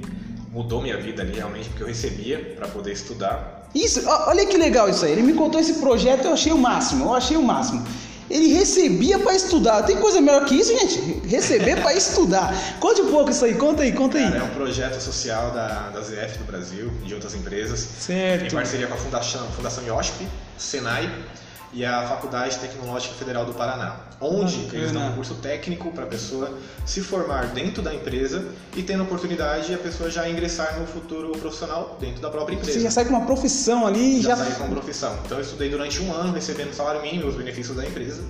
mudou 0.51 0.81
minha 0.81 0.97
vida 0.97 1.21
ali 1.21 1.33
realmente, 1.33 1.67
porque 1.69 1.83
eu 1.83 1.87
recebia 1.87 2.53
para 2.55 2.67
poder 2.67 2.93
estudar. 2.93 3.67
Isso, 3.75 4.01
olha 4.07 4.45
que 4.45 4.55
legal 4.57 4.87
isso 4.89 5.03
aí. 5.03 5.11
Ele 5.11 5.23
me 5.23 5.33
contou 5.33 5.59
esse 5.59 5.73
projeto, 5.81 6.23
eu 6.25 6.33
achei 6.33 6.53
o 6.53 6.57
máximo, 6.57 7.03
eu 7.05 7.13
achei 7.13 7.35
o 7.35 7.43
máximo. 7.43 7.85
Ele 8.29 8.53
recebia 8.53 9.19
pra 9.19 9.33
estudar. 9.35 9.83
Tem 9.83 9.97
coisa 9.97 10.19
melhor 10.19 10.45
que 10.45 10.55
isso, 10.55 10.71
gente? 10.77 11.27
Receber 11.27 11.81
pra 11.81 11.93
estudar. 11.93 12.53
Conte 12.79 13.01
um 13.01 13.11
pouco 13.11 13.29
isso 13.29 13.45
aí, 13.45 13.53
conta 13.55 13.83
aí, 13.83 13.91
conta 13.91 14.17
aí. 14.17 14.23
Cara, 14.25 14.39
é 14.39 14.43
um 14.43 14.49
projeto 14.49 14.99
social 14.99 15.51
da, 15.51 15.89
da 15.89 16.01
ZF 16.01 16.39
do 16.39 16.43
Brasil 16.45 16.91
e 17.03 17.07
de 17.07 17.13
outras 17.13 17.35
empresas. 17.35 17.83
Em 17.83 18.01
Certo. 18.01 18.55
parceria 18.55 18.87
com 18.87 18.95
a 18.95 18.97
Fundação, 18.97 19.45
Fundação 19.51 19.83
IOSP, 19.85 20.27
Senai 20.57 21.09
e 21.71 21.85
a 21.85 22.07
Faculdade 22.07 22.57
Tecnológica 22.57 23.13
Federal 23.15 23.45
do 23.45 23.53
Paraná, 23.53 23.97
onde 24.19 24.57
Bacana. 24.57 24.77
eles 24.77 24.91
dão 24.91 25.07
um 25.07 25.11
curso 25.13 25.35
técnico 25.35 25.91
para 25.91 26.03
a 26.03 26.07
pessoa 26.07 26.57
se 26.85 27.01
formar 27.01 27.47
dentro 27.47 27.81
da 27.81 27.93
empresa 27.93 28.45
e 28.75 28.83
tendo 28.83 29.01
a 29.01 29.03
oportunidade 29.03 29.73
a 29.73 29.77
pessoa 29.77 30.09
já 30.09 30.29
ingressar 30.29 30.79
no 30.79 30.87
futuro 30.87 31.31
profissional 31.33 31.97
dentro 31.99 32.21
da 32.21 32.29
própria 32.29 32.55
empresa. 32.55 32.73
Você 32.73 32.83
já 32.83 32.91
sai 32.91 33.05
com 33.05 33.11
uma 33.11 33.25
profissão 33.25 33.85
ali, 33.85 34.21
já 34.21 34.35
já. 34.35 34.45
saí 34.45 34.55
com 34.55 34.69
profissão. 34.69 35.17
Então 35.25 35.37
eu 35.37 35.43
estudei 35.43 35.69
durante 35.69 36.01
um 36.01 36.13
ano 36.13 36.33
recebendo 36.33 36.73
salário 36.73 37.01
mínimo 37.01 37.25
e 37.25 37.27
os 37.27 37.35
benefícios 37.35 37.75
da 37.75 37.85
empresa. 37.85 38.23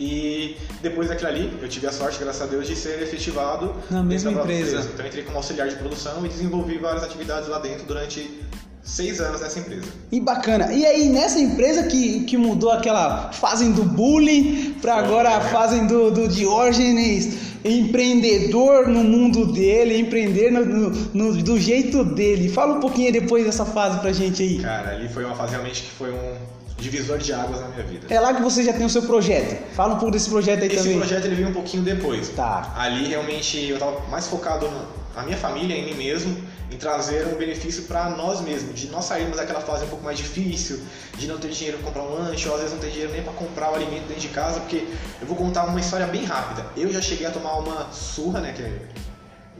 E 0.00 0.56
depois 0.80 1.08
daquilo 1.08 1.28
ali, 1.28 1.58
eu 1.60 1.68
tive 1.68 1.88
a 1.88 1.92
sorte, 1.92 2.20
graças 2.20 2.40
a 2.40 2.46
Deus, 2.46 2.68
de 2.68 2.76
ser 2.76 3.02
efetivado 3.02 3.74
Na 3.90 4.02
mesma 4.02 4.30
própria 4.30 4.54
empresa. 4.54 4.88
Então 4.92 5.04
eu 5.04 5.08
entrei 5.08 5.24
como 5.24 5.36
auxiliar 5.36 5.68
de 5.68 5.74
produção 5.74 6.24
e 6.24 6.28
desenvolvi 6.28 6.78
várias 6.78 7.02
atividades 7.02 7.48
lá 7.48 7.58
dentro 7.58 7.84
durante 7.84 8.40
seis 8.88 9.20
anos 9.20 9.40
nessa 9.40 9.58
empresa. 9.58 9.86
E 10.10 10.18
bacana. 10.18 10.72
E 10.72 10.84
aí, 10.86 11.08
nessa 11.10 11.38
empresa 11.38 11.84
que, 11.84 12.24
que 12.24 12.36
mudou 12.36 12.70
aquela 12.70 13.30
fase 13.32 13.70
do 13.70 13.84
bullying 13.84 14.74
para 14.80 14.94
agora 14.94 15.36
a 15.36 15.40
fase 15.40 15.86
do, 15.86 16.10
do 16.10 16.26
Diógenes, 16.26 17.36
empreendedor 17.62 18.88
no 18.88 19.04
mundo 19.04 19.52
dele, 19.52 19.98
empreender 19.98 20.50
no, 20.50 20.64
no, 20.64 20.90
no, 21.12 21.42
do 21.42 21.60
jeito 21.60 22.02
dele. 22.02 22.48
Fala 22.48 22.78
um 22.78 22.80
pouquinho 22.80 23.12
depois 23.12 23.44
dessa 23.44 23.66
fase 23.66 23.98
pra 23.98 24.10
gente 24.10 24.42
aí. 24.42 24.58
Cara, 24.60 24.92
ali 24.92 25.08
foi 25.08 25.24
uma 25.24 25.36
fase 25.36 25.52
realmente 25.52 25.82
que 25.82 25.90
foi 25.90 26.10
um 26.10 26.57
divisor 26.78 27.18
de 27.18 27.32
águas 27.32 27.60
na 27.60 27.68
minha 27.68 27.82
vida. 27.82 28.06
É 28.08 28.20
lá 28.20 28.32
que 28.32 28.40
você 28.40 28.62
já 28.62 28.72
tem 28.72 28.86
o 28.86 28.90
seu 28.90 29.02
projeto. 29.02 29.62
Fala 29.74 29.94
um 29.94 29.98
pouco 29.98 30.12
desse 30.12 30.30
projeto 30.30 30.62
aí 30.62 30.68
Esse 30.68 30.76
também. 30.76 30.98
projeto 30.98 31.24
ele 31.24 31.34
veio 31.34 31.48
um 31.48 31.52
pouquinho 31.52 31.82
depois. 31.82 32.28
Tá. 32.30 32.72
Ali 32.76 33.08
realmente 33.08 33.68
eu 33.68 33.78
tava 33.78 34.00
mais 34.08 34.26
focado 34.28 34.70
na 35.14 35.22
minha 35.24 35.36
família, 35.36 35.74
em 35.74 35.84
mim 35.84 35.94
mesmo, 35.94 36.36
em 36.70 36.76
trazer 36.76 37.26
um 37.26 37.36
benefício 37.36 37.84
para 37.84 38.10
nós 38.10 38.40
mesmos, 38.40 38.78
de 38.78 38.86
nós 38.88 39.04
sairmos 39.04 39.36
daquela 39.36 39.60
fase 39.60 39.84
um 39.84 39.88
pouco 39.88 40.04
mais 40.04 40.16
difícil, 40.16 40.80
de 41.16 41.26
não 41.26 41.38
ter 41.38 41.48
dinheiro 41.48 41.78
para 41.78 41.86
comprar 41.86 42.02
um 42.04 42.14
lanche, 42.14 42.48
ou 42.48 42.54
às 42.54 42.60
vezes 42.60 42.74
não 42.74 42.80
ter 42.80 42.90
dinheiro 42.90 43.12
nem 43.12 43.22
para 43.22 43.32
comprar 43.32 43.72
o 43.72 43.74
alimento 43.74 44.06
dentro 44.06 44.20
de 44.20 44.28
casa, 44.28 44.60
porque 44.60 44.86
eu 45.20 45.26
vou 45.26 45.36
contar 45.36 45.64
uma 45.64 45.80
história 45.80 46.06
bem 46.06 46.24
rápida. 46.24 46.64
Eu 46.76 46.92
já 46.92 47.00
cheguei 47.00 47.26
a 47.26 47.30
tomar 47.32 47.58
uma 47.58 47.90
surra, 47.90 48.40
né, 48.40 48.52
que 48.52 48.62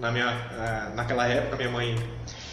na 0.00 0.12
minha 0.12 0.26
eh, 0.28 0.94
naquela 0.94 1.26
época 1.26 1.56
minha 1.56 1.70
mãe 1.70 1.96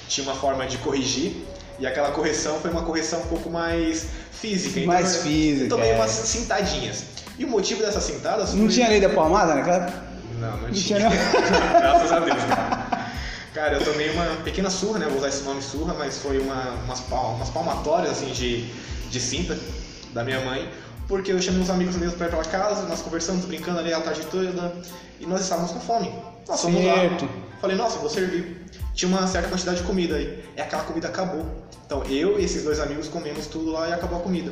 tinha 0.08 0.26
uma 0.26 0.36
forma 0.36 0.66
de 0.66 0.80
corrigir 0.80 1.46
e 1.80 1.86
aquela 1.88 2.12
correção 2.12 2.60
foi 2.60 2.72
uma 2.72 2.84
correção 2.84 3.20
um 3.22 3.28
pouco 3.28 3.50
mais 3.50 4.08
física. 4.32 4.80
Então 4.80 4.94
Mais 4.94 5.16
eu- 5.16 5.22
física, 5.24 5.66
Eu 5.66 5.70
tomei 5.70 5.90
é. 5.92 5.96
umas 5.96 6.12
cintadinhas. 6.12 7.04
E 7.38 7.46
o 7.46 7.48
motivo 7.50 7.82
dessas 7.82 8.04
cintadas 8.04 8.54
Não 8.54 8.66
foi- 8.66 8.74
tinha 8.74 8.88
lei 8.88 9.00
da 9.02 9.10
palmada, 9.10 9.56
né, 9.56 9.64
cara? 9.64 9.94
não, 10.40 10.52
não, 10.52 10.58
Não 10.64 10.72
tinha. 10.72 10.98
tinha, 10.98 11.10
não? 11.10 11.12
Graças 11.80 12.12
a 12.12 12.20
Deus, 12.20 12.44
cara. 12.44 12.86
Cara, 13.54 13.74
eu 13.76 13.86
tomei 13.86 14.10
uma 14.10 14.26
pequena 14.44 14.70
surra, 14.70 15.00
né? 15.00 15.06
Vou 15.08 15.18
usar 15.18 15.30
esse 15.30 15.44
nome 15.44 15.62
surra, 15.62 15.94
mas 15.98 16.18
foi 16.18 16.40
uma, 16.40 16.72
umas, 16.86 17.00
pal- 17.02 17.36
umas 17.36 17.50
palmatórias, 17.50 18.12
assim, 18.12 18.32
de, 18.32 18.66
de 19.10 19.20
cinta 19.20 19.58
da 20.14 20.24
minha 20.26 20.42
mãe. 20.42 20.70
Porque 21.08 21.32
eu 21.32 21.42
chamei 21.42 21.62
uns 21.62 21.70
amigos 21.70 21.96
meus 21.96 22.14
pra 22.16 22.28
ir 22.28 22.30
pra 22.32 22.44
casa, 22.44 22.82
nós 22.84 23.02
conversamos, 23.02 23.46
brincando 23.46 23.80
ali 23.80 23.94
a 23.94 24.02
tarde 24.02 24.22
toda, 24.30 24.74
e 25.20 25.26
nós 25.26 25.42
estávamos 25.42 25.72
com 25.72 25.80
fome. 25.80 26.12
Nós 26.48 26.60
fomos 26.62 26.84
lá. 26.84 26.96
Falei, 27.62 27.78
nossa, 27.78 27.98
vou 28.00 28.10
servir. 28.10 28.65
Tinha 28.96 29.10
uma 29.10 29.28
certa 29.28 29.50
quantidade 29.50 29.78
de 29.78 29.84
comida 29.84 30.16
aí. 30.16 30.44
E 30.56 30.62
aquela 30.62 30.84
comida 30.84 31.10
acabou. 31.10 31.46
Então 31.86 32.04
eu 32.06 32.40
e 32.40 32.44
esses 32.44 32.64
dois 32.64 32.80
amigos 32.80 33.08
comemos 33.08 33.46
tudo 33.46 33.72
lá 33.72 33.90
e 33.90 33.94
acabou 33.94 34.20
a 34.20 34.22
comida. 34.22 34.52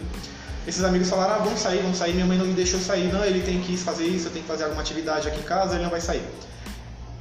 Esses 0.68 0.84
amigos 0.84 1.10
falaram, 1.10 1.36
ah, 1.36 1.38
vamos 1.40 1.60
sair, 1.60 1.82
vamos 1.82 1.98
sair. 1.98 2.14
Minha 2.14 2.26
mãe 2.26 2.38
não 2.38 2.46
me 2.46 2.54
deixou 2.54 2.80
sair. 2.80 3.12
Não, 3.12 3.24
ele 3.24 3.42
tem 3.42 3.62
que 3.62 3.76
fazer 3.78 4.06
isso, 4.06 4.28
eu 4.28 4.32
tenho 4.32 4.44
que 4.44 4.52
fazer 4.52 4.66
alguma 4.66 4.82
atividade 4.82 5.28
aqui 5.28 5.40
em 5.40 5.44
casa, 5.44 5.76
ele 5.76 5.84
não 5.84 5.90
vai 5.90 6.02
sair. 6.02 6.24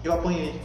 Eu 0.04 0.12
apanhei. 0.12 0.60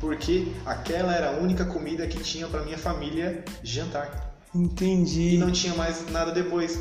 Porque 0.00 0.48
aquela 0.66 1.14
era 1.14 1.30
a 1.30 1.38
única 1.38 1.64
comida 1.64 2.06
que 2.06 2.18
tinha 2.20 2.48
pra 2.48 2.62
minha 2.62 2.78
família 2.78 3.44
jantar. 3.62 4.34
E 4.52 4.58
Entendi. 4.58 5.38
não 5.38 5.52
tinha 5.52 5.74
mais 5.74 6.08
nada 6.10 6.32
depois. 6.32 6.80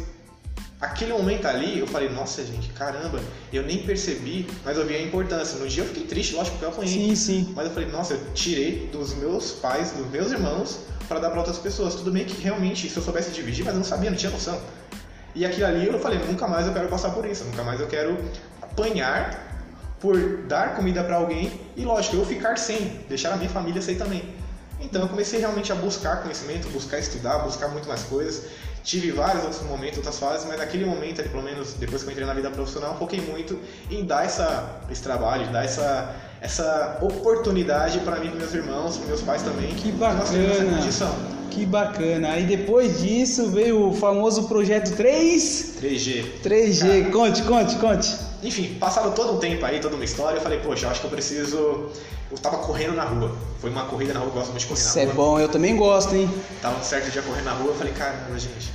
Aquele 0.81 1.13
momento 1.13 1.45
ali, 1.45 1.77
eu 1.77 1.85
falei, 1.85 2.09
nossa 2.09 2.43
gente, 2.43 2.69
caramba, 2.69 3.19
eu 3.53 3.61
nem 3.61 3.83
percebi, 3.83 4.47
mas 4.65 4.75
eu 4.75 4.85
vi 4.85 4.95
a 4.95 5.01
importância. 5.01 5.59
No 5.59 5.67
dia 5.67 5.83
eu 5.83 5.87
fiquei 5.87 6.05
triste, 6.05 6.33
lógico, 6.33 6.57
porque 6.57 6.65
eu 6.65 6.69
apanhei. 6.69 7.09
Sim, 7.09 7.15
sim. 7.15 7.53
Mas 7.55 7.67
eu 7.67 7.71
falei, 7.71 7.89
nossa, 7.89 8.15
eu 8.15 8.33
tirei 8.33 8.89
dos 8.91 9.13
meus 9.13 9.51
pais, 9.51 9.91
dos 9.91 10.09
meus 10.09 10.31
irmãos, 10.31 10.79
para 11.07 11.19
dar 11.19 11.29
para 11.29 11.37
outras 11.37 11.59
pessoas. 11.59 11.93
Tudo 11.93 12.11
bem 12.11 12.25
que 12.25 12.41
realmente, 12.41 12.89
se 12.89 12.97
eu 12.97 13.03
soubesse 13.03 13.29
dividir, 13.29 13.63
mas 13.63 13.75
eu 13.75 13.77
não 13.77 13.85
sabia, 13.85 14.09
não 14.09 14.17
tinha 14.17 14.31
noção. 14.31 14.59
E 15.35 15.45
aquilo 15.45 15.67
ali 15.67 15.85
eu 15.85 15.99
falei, 15.99 16.17
nunca 16.17 16.47
mais 16.47 16.65
eu 16.65 16.73
quero 16.73 16.87
passar 16.87 17.11
por 17.11 17.25
isso, 17.27 17.43
nunca 17.43 17.63
mais 17.63 17.79
eu 17.79 17.87
quero 17.87 18.17
apanhar 18.59 19.51
por 19.99 20.17
dar 20.47 20.75
comida 20.75 21.03
para 21.03 21.17
alguém 21.17 21.61
e, 21.77 21.85
lógico, 21.85 22.15
eu 22.15 22.25
ficar 22.25 22.57
sem, 22.57 23.01
deixar 23.07 23.33
a 23.33 23.37
minha 23.37 23.49
família 23.49 23.83
sem 23.83 23.97
também. 23.97 24.23
Então 24.81 25.01
eu 25.01 25.07
comecei 25.07 25.39
realmente 25.39 25.71
a 25.71 25.75
buscar 25.75 26.21
conhecimento, 26.21 26.67
buscar 26.69 26.99
estudar, 26.99 27.39
buscar 27.39 27.67
muito 27.69 27.87
mais 27.87 28.03
coisas. 28.03 28.45
Tive 28.83 29.11
vários 29.11 29.43
outros 29.43 29.61
momentos, 29.61 29.97
outras 29.97 30.17
fases, 30.17 30.47
mas 30.47 30.57
naquele 30.57 30.85
momento, 30.85 31.21
ali, 31.21 31.29
pelo 31.29 31.43
menos 31.43 31.73
depois 31.73 32.01
que 32.01 32.07
eu 32.07 32.11
entrei 32.11 32.25
na 32.25 32.33
vida 32.33 32.49
profissional, 32.49 32.97
foquei 32.97 33.21
muito 33.21 33.59
em 33.91 34.03
dar 34.03 34.25
essa, 34.25 34.81
esse 34.89 35.03
trabalho, 35.03 35.51
dar 35.51 35.63
essa, 35.63 36.15
essa 36.41 36.97
oportunidade 36.99 37.99
para 37.99 38.19
mim, 38.19 38.29
para 38.29 38.39
meus 38.39 38.53
irmãos, 38.53 38.97
para 38.97 39.07
meus 39.07 39.21
pais 39.21 39.43
também. 39.43 39.75
Que 39.75 39.89
essa 39.89 39.97
bacana. 39.97 40.77
condição. 40.77 41.15
Que 41.51 41.65
bacana. 41.65 42.31
Aí 42.31 42.45
depois 42.45 43.01
disso 43.01 43.51
veio 43.51 43.89
o 43.89 43.93
famoso 43.93 44.47
projeto 44.47 44.95
3. 44.95 45.75
3G. 45.79 46.25
3G. 46.43 47.11
Conte, 47.11 47.43
conte, 47.43 47.75
conte. 47.75 48.30
Enfim, 48.43 48.75
passado 48.79 49.13
todo 49.13 49.33
um 49.33 49.39
tempo 49.39 49.63
aí, 49.65 49.79
toda 49.79 49.95
uma 49.95 50.03
história, 50.05 50.37
eu 50.37 50.41
falei, 50.41 50.59
poxa, 50.59 50.85
eu 50.85 50.89
acho 50.89 50.99
que 51.01 51.05
eu 51.05 51.11
preciso. 51.11 51.89
Eu 52.31 52.37
tava 52.41 52.57
correndo 52.59 52.95
na 52.95 53.03
rua. 53.03 53.35
Foi 53.59 53.69
uma 53.69 53.85
corrida 53.85 54.13
na 54.13 54.19
rua, 54.21 54.29
eu 54.29 54.33
gosto 54.33 54.49
muito 54.49 54.61
de 54.61 54.67
correr 54.67 54.79
Isso 54.79 54.95
na 54.95 55.01
é 55.01 55.05
rua. 55.05 55.13
bom, 55.13 55.39
eu 55.39 55.49
também 55.49 55.75
gosto, 55.75 56.15
hein? 56.15 56.29
Tava 56.61 56.79
um 56.79 56.83
certo 56.83 57.11
dia 57.11 57.21
correndo 57.21 57.45
na 57.45 57.51
rua, 57.53 57.71
eu 57.71 57.75
falei, 57.75 57.93
caramba, 57.93 58.39
gente, 58.39 58.71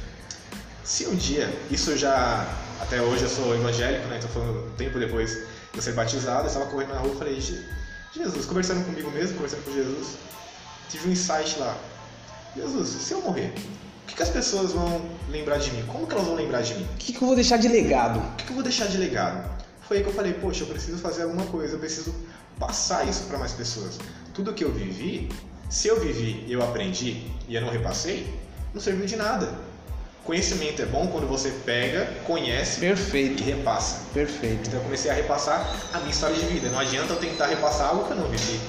se 0.85 1.06
um 1.06 1.14
dia, 1.16 1.52
isso 1.70 1.96
já, 1.96 2.46
até 2.80 3.00
hoje 3.00 3.23
eu 3.25 3.28
sou 3.28 3.54
evangélico, 3.54 4.06
né, 4.08 4.18
então 4.18 4.28
foi 4.30 4.42
um 4.42 4.70
tempo 4.76 4.99
depois 5.00 5.30
de 5.32 5.44
eu 5.75 5.82
ser 5.82 5.92
batizado, 5.94 6.42
eu 6.42 6.46
estava 6.46 6.66
correndo 6.66 6.90
na 6.90 6.99
rua, 7.00 7.11
eu 7.12 7.16
falei, 7.18 7.40
"Je- 7.40 7.61
Jesus, 8.14 8.46
conversando 8.46 8.85
comigo 8.85 9.11
mesmo, 9.11 9.35
conversando 9.37 9.64
com 9.64 9.73
Jesus, 9.73 10.11
tive 10.88 11.08
um 11.08 11.12
insight 11.12 11.58
lá, 11.58 11.76
Jesus, 12.56 12.88
se 12.88 13.12
eu 13.12 13.20
morrer, 13.23 13.52
o 14.06 14.08
que, 14.08 14.14
que 14.14 14.22
as 14.22 14.30
pessoas 14.30 14.70
vão 14.70 15.02
lembrar 15.28 15.58
de 15.58 15.72
mim? 15.72 15.84
Como 15.88 16.06
que 16.06 16.14
elas 16.14 16.26
vão 16.26 16.36
lembrar 16.36 16.62
de 16.62 16.75
mim? 16.75 16.84
O 16.94 16.96
que, 16.96 17.12
que 17.12 17.20
eu 17.20 17.26
vou 17.26 17.34
deixar 17.34 17.56
de 17.56 17.66
legado? 17.66 18.20
O 18.20 18.36
que, 18.36 18.44
que 18.44 18.50
eu 18.50 18.54
vou 18.54 18.62
deixar 18.62 18.86
de 18.86 18.96
legado? 18.98 19.50
Foi 19.82 19.96
aí 19.96 20.02
que 20.04 20.08
eu 20.08 20.14
falei, 20.14 20.32
poxa, 20.34 20.62
eu 20.62 20.68
preciso 20.68 20.98
fazer 20.98 21.25
alguma 21.25 21.44
coisa, 21.46 21.75
eu 21.75 21.80
preciso 21.80 22.14
passar 22.56 23.06
isso 23.08 23.25
para 23.25 23.36
mais 23.36 23.50
pessoas. 23.50 23.98
Tudo 24.32 24.52
que 24.54 24.62
eu 24.62 24.70
vivi, 24.70 25.28
se 25.68 25.88
eu 25.88 25.98
vivi 25.98 26.44
e 26.46 26.52
eu 26.52 26.62
aprendi 26.62 27.26
e 27.48 27.56
eu 27.56 27.60
não 27.62 27.68
repassei, 27.68 28.32
não 28.72 28.80
serviu 28.80 29.06
de 29.06 29.16
nada. 29.16 29.52
Conhecimento 30.22 30.80
é 30.80 30.86
bom 30.86 31.08
quando 31.08 31.26
você 31.26 31.50
pega, 31.64 32.06
conhece 32.25 32.76
e 32.76 32.80
Perfeito, 32.80 33.42
repassa. 33.42 34.04
perfeito. 34.14 34.68
Então 34.68 34.78
eu 34.78 34.84
comecei 34.84 35.10
a 35.10 35.14
repassar 35.14 35.68
a 35.92 35.98
minha 35.98 36.12
história 36.12 36.36
de 36.36 36.46
vida. 36.46 36.68
Não 36.68 36.78
adianta 36.78 37.12
eu 37.12 37.18
tentar 37.18 37.46
repassar 37.46 37.88
algo 37.88 38.04
que 38.04 38.12
eu 38.12 38.16
não 38.16 38.28
vivi. 38.28 38.60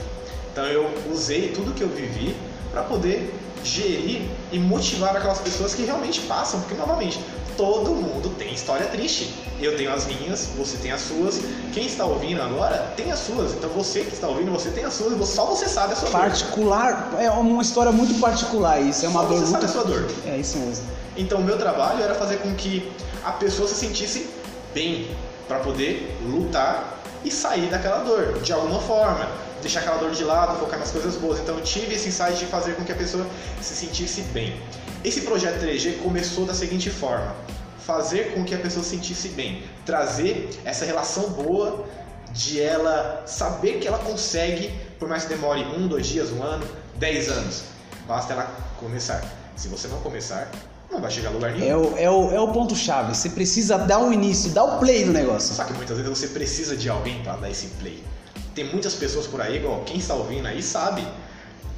Então 0.52 0.66
eu 0.66 0.92
usei 1.12 1.52
tudo 1.52 1.76
que 1.76 1.84
eu 1.84 1.90
vivi 1.90 2.36
para 2.72 2.82
poder 2.82 3.32
gerir 3.64 4.22
e 4.52 4.60
motivar 4.60 5.16
aquelas 5.16 5.40
pessoas 5.40 5.74
que 5.74 5.84
realmente 5.84 6.22
passam, 6.22 6.60
porque 6.62 6.76
novamente 6.76 7.20
todo 7.56 7.92
mundo 7.92 8.30
tem 8.38 8.54
história 8.54 8.86
triste. 8.88 9.34
Eu 9.60 9.76
tenho 9.76 9.92
as 9.92 10.06
minhas, 10.06 10.50
você 10.56 10.78
tem 10.78 10.92
as 10.92 11.02
suas. 11.02 11.42
Quem 11.74 11.86
está 11.88 12.06
ouvindo 12.06 12.42
agora 12.42 12.94
tem 12.96 13.12
as 13.12 13.20
suas. 13.20 13.54
Então 13.54 13.70
você 13.72 14.02
que 14.02 14.14
está 14.14 14.28
ouvindo, 14.28 14.52
você 14.52 14.70
tem 14.70 14.84
as 14.86 14.94
suas. 14.94 15.28
Só 15.30 15.46
você 15.46 15.68
sabe 15.68 15.94
a 15.94 15.96
sua 15.96 16.10
dor. 16.10 16.20
Particular, 16.20 17.14
é 17.18 17.30
uma 17.32 17.62
história 17.62 17.92
muito 17.92 18.20
particular 18.20 18.80
isso. 18.80 19.06
É 19.06 19.10
uma 19.10 19.22
Só 19.24 19.28
dor 19.28 19.40
você 19.40 19.46
sabe 19.52 19.66
muito. 19.66 19.66
a 19.66 19.82
sua 19.82 19.84
dor. 19.84 20.12
É 20.28 20.38
isso 20.38 20.58
mesmo. 20.60 20.86
Então, 21.18 21.40
o 21.40 21.44
meu 21.44 21.58
trabalho 21.58 22.04
era 22.04 22.14
fazer 22.14 22.38
com 22.38 22.54
que 22.54 22.92
a 23.26 23.32
pessoa 23.32 23.68
se 23.68 23.74
sentisse 23.74 24.30
bem 24.74 25.08
para 25.48 25.58
poder 25.60 26.16
lutar 26.24 27.02
e 27.28 27.32
sair 27.32 27.70
daquela 27.70 28.00
dor 28.00 28.40
de 28.42 28.54
alguma 28.54 28.80
forma, 28.80 29.30
deixar 29.62 29.82
aquela 29.82 29.98
dor 29.98 30.12
de 30.12 30.24
lado, 30.24 30.58
focar 30.60 30.80
nas 30.80 30.92
coisas 30.92 31.16
boas. 31.16 31.40
Então, 31.40 31.56
eu 31.56 31.64
tive 31.64 31.96
esse 31.96 32.08
insight 32.08 32.38
de 32.38 32.46
fazer 32.46 32.76
com 32.76 32.84
que 32.84 32.92
a 32.92 32.96
pessoa 32.96 33.26
se 33.62 33.76
sentisse 33.76 34.22
bem. 34.34 34.60
Esse 35.04 35.22
projeto 35.22 35.62
3G 35.64 36.02
começou 36.02 36.46
da 36.46 36.54
seguinte 36.54 36.90
forma: 36.90 37.36
fazer 37.86 38.34
com 38.34 38.44
que 38.44 38.56
a 38.56 38.58
pessoa 38.58 38.84
se 38.84 38.92
sentisse 38.92 39.30
bem, 39.30 39.64
trazer 39.86 40.50
essa 40.66 40.86
relação 40.86 41.30
boa 41.32 41.86
de 42.32 42.62
ela 42.62 43.24
saber 43.26 43.80
que 43.80 43.88
ela 43.88 44.00
consegue, 44.00 44.74
por 45.00 45.08
mais 45.08 45.24
que 45.24 45.30
demore 45.30 45.62
um, 45.64 45.88
dois 45.88 46.08
dias, 46.08 46.32
um 46.32 46.44
ano, 46.44 46.66
dez 46.96 47.30
anos, 47.30 47.64
basta 48.08 48.34
ela 48.34 48.52
começar. 48.80 49.24
Se 49.56 49.68
você 49.68 49.88
não 49.88 50.00
começar, 50.02 50.52
não 50.92 51.02
vai 51.02 51.12
chegar 51.12 51.30
a 51.30 51.32
lugar 51.32 51.52
nenhum. 51.52 51.66
É 51.66 51.78
o, 51.78 51.98
é 51.98 52.10
o, 52.10 52.32
é 52.36 52.40
o 52.40 52.48
ponto-chave. 52.50 53.16
Você 53.16 53.30
precisa 53.30 53.78
dar 53.78 54.00
o 54.00 54.12
início, 54.12 54.52
dar 54.52 54.64
o 54.64 54.80
play 54.80 55.06
no 55.06 55.14
negócio. 55.14 55.54
Só 55.54 55.64
que 55.64 55.74
muitas 55.74 55.98
vezes 55.98 56.10
você 56.10 56.28
precisa 56.28 56.76
de 56.76 56.90
alguém 56.90 57.22
para 57.24 57.36
dar 57.36 57.50
esse 57.50 57.68
play. 57.80 58.04
Tem 58.56 58.66
muitas 58.66 58.96
pessoas 58.96 59.28
por 59.28 59.42
aí, 59.42 59.58
igual 59.58 59.82
quem 59.86 59.98
está 59.98 60.14
ouvindo 60.14 60.48
aí 60.48 60.64
sabe. 60.64 61.06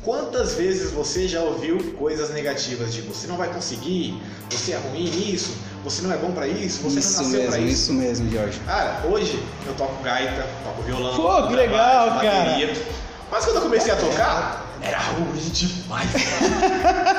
Quantas 0.03 0.53
vezes 0.53 0.91
você 0.91 1.27
já 1.27 1.41
ouviu 1.41 1.77
coisas 1.97 2.29
negativas 2.29 2.93
de 2.93 3.01
você 3.01 3.27
não 3.27 3.35
vai 3.35 3.51
conseguir, 3.51 4.21
você 4.49 4.71
é 4.71 4.77
ruim 4.77 5.09
nisso, 5.09 5.57
você 5.83 6.01
não 6.01 6.13
é 6.13 6.17
bom 6.17 6.31
para 6.31 6.47
isso, 6.47 6.81
você 6.81 6.99
isso 6.99 7.17
não 7.17 7.23
nasceu 7.23 7.39
mesmo, 7.39 7.51
para 7.51 7.61
isso. 7.61 7.73
isso 7.73 7.93
mesmo, 7.93 8.31
Jorge. 8.31 8.59
Cara, 8.65 9.05
hoje 9.05 9.43
eu 9.67 9.73
toco 9.73 10.01
gaita, 10.01 10.47
toco 10.63 10.81
violão, 10.83 11.15
Pô, 11.15 11.47
que 11.47 11.53
legal, 11.53 12.11
baixo, 12.11 12.21
cara. 12.21 12.45
bateria. 12.45 12.73
Mas 13.29 13.43
quando 13.43 13.57
eu 13.57 13.61
comecei 13.61 13.91
a 13.91 13.97
tocar, 13.97 14.68
era 14.81 14.97
ruim 14.99 15.37
demais. 15.51 16.09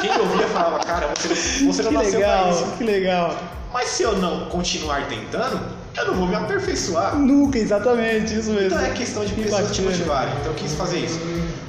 Quem 0.00 0.11
ouvia 0.19 0.47
falava, 0.49 0.79
cara, 0.81 1.12
você, 1.19 1.64
você 1.64 1.83
não 1.83 1.90
Que 1.90 1.97
nasceu 1.97 2.21
pra 2.21 2.29
legal, 2.29 2.50
isso. 2.50 2.64
que 2.79 2.85
legal. 2.85 3.38
Mas 3.73 3.88
se 3.90 4.02
eu 4.02 4.17
não 4.17 4.47
continuar 4.49 5.07
tentando, 5.09 5.61
eu 5.97 6.07
não 6.07 6.14
vou 6.14 6.26
me 6.26 6.35
aperfeiçoar. 6.35 7.17
Nunca, 7.17 7.59
exatamente, 7.59 8.35
isso 8.38 8.50
mesmo. 8.50 8.67
Então 8.67 8.81
é 8.81 8.90
questão 8.90 9.25
de 9.25 9.33
Que 9.35 9.43
pessoas 9.43 9.71
te 9.71 9.83
bacana. 9.83 9.90
motivarem. 9.90 10.35
Então 10.40 10.52
eu 10.52 10.55
quis 10.59 10.73
fazer 10.75 10.99
isso. 10.99 11.21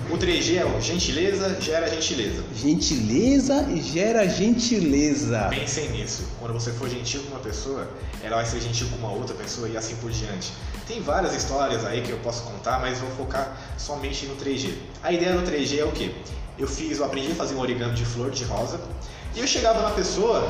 O 0.09 0.17
3G 0.17 0.57
é 0.57 0.65
o 0.65 0.81
gentileza 0.81 1.55
gera 1.61 1.87
gentileza. 1.89 2.43
Gentileza 2.53 3.65
gera 3.81 4.27
gentileza. 4.27 5.47
Pensem 5.49 5.89
nisso. 5.91 6.23
Quando 6.39 6.53
você 6.53 6.71
for 6.71 6.89
gentil 6.89 7.21
com 7.23 7.29
uma 7.29 7.39
pessoa, 7.39 7.87
ela 8.21 8.35
vai 8.37 8.45
ser 8.45 8.59
gentil 8.59 8.87
com 8.89 8.97
uma 8.97 9.11
outra 9.15 9.33
pessoa 9.35 9.69
e 9.69 9.77
assim 9.77 9.95
por 9.95 10.11
diante. 10.11 10.51
Tem 10.87 11.01
várias 11.01 11.33
histórias 11.33 11.85
aí 11.85 12.01
que 12.01 12.09
eu 12.11 12.17
posso 12.17 12.43
contar, 12.43 12.79
mas 12.81 12.99
vou 12.99 13.09
focar 13.11 13.55
somente 13.77 14.25
no 14.25 14.35
3G. 14.35 14.73
A 15.03 15.11
ideia 15.11 15.33
do 15.33 15.49
3G 15.49 15.79
é 15.79 15.85
o 15.85 15.91
quê? 15.91 16.11
eu 16.61 16.67
fiz, 16.67 16.99
eu 16.99 17.05
aprendi 17.05 17.31
a 17.31 17.35
fazer 17.35 17.55
um 17.55 17.59
origami 17.59 17.93
de 17.93 18.05
flor 18.05 18.29
de 18.29 18.43
rosa. 18.43 18.79
E 19.35 19.39
eu 19.39 19.47
chegava 19.47 19.81
na 19.81 19.91
pessoa, 19.91 20.47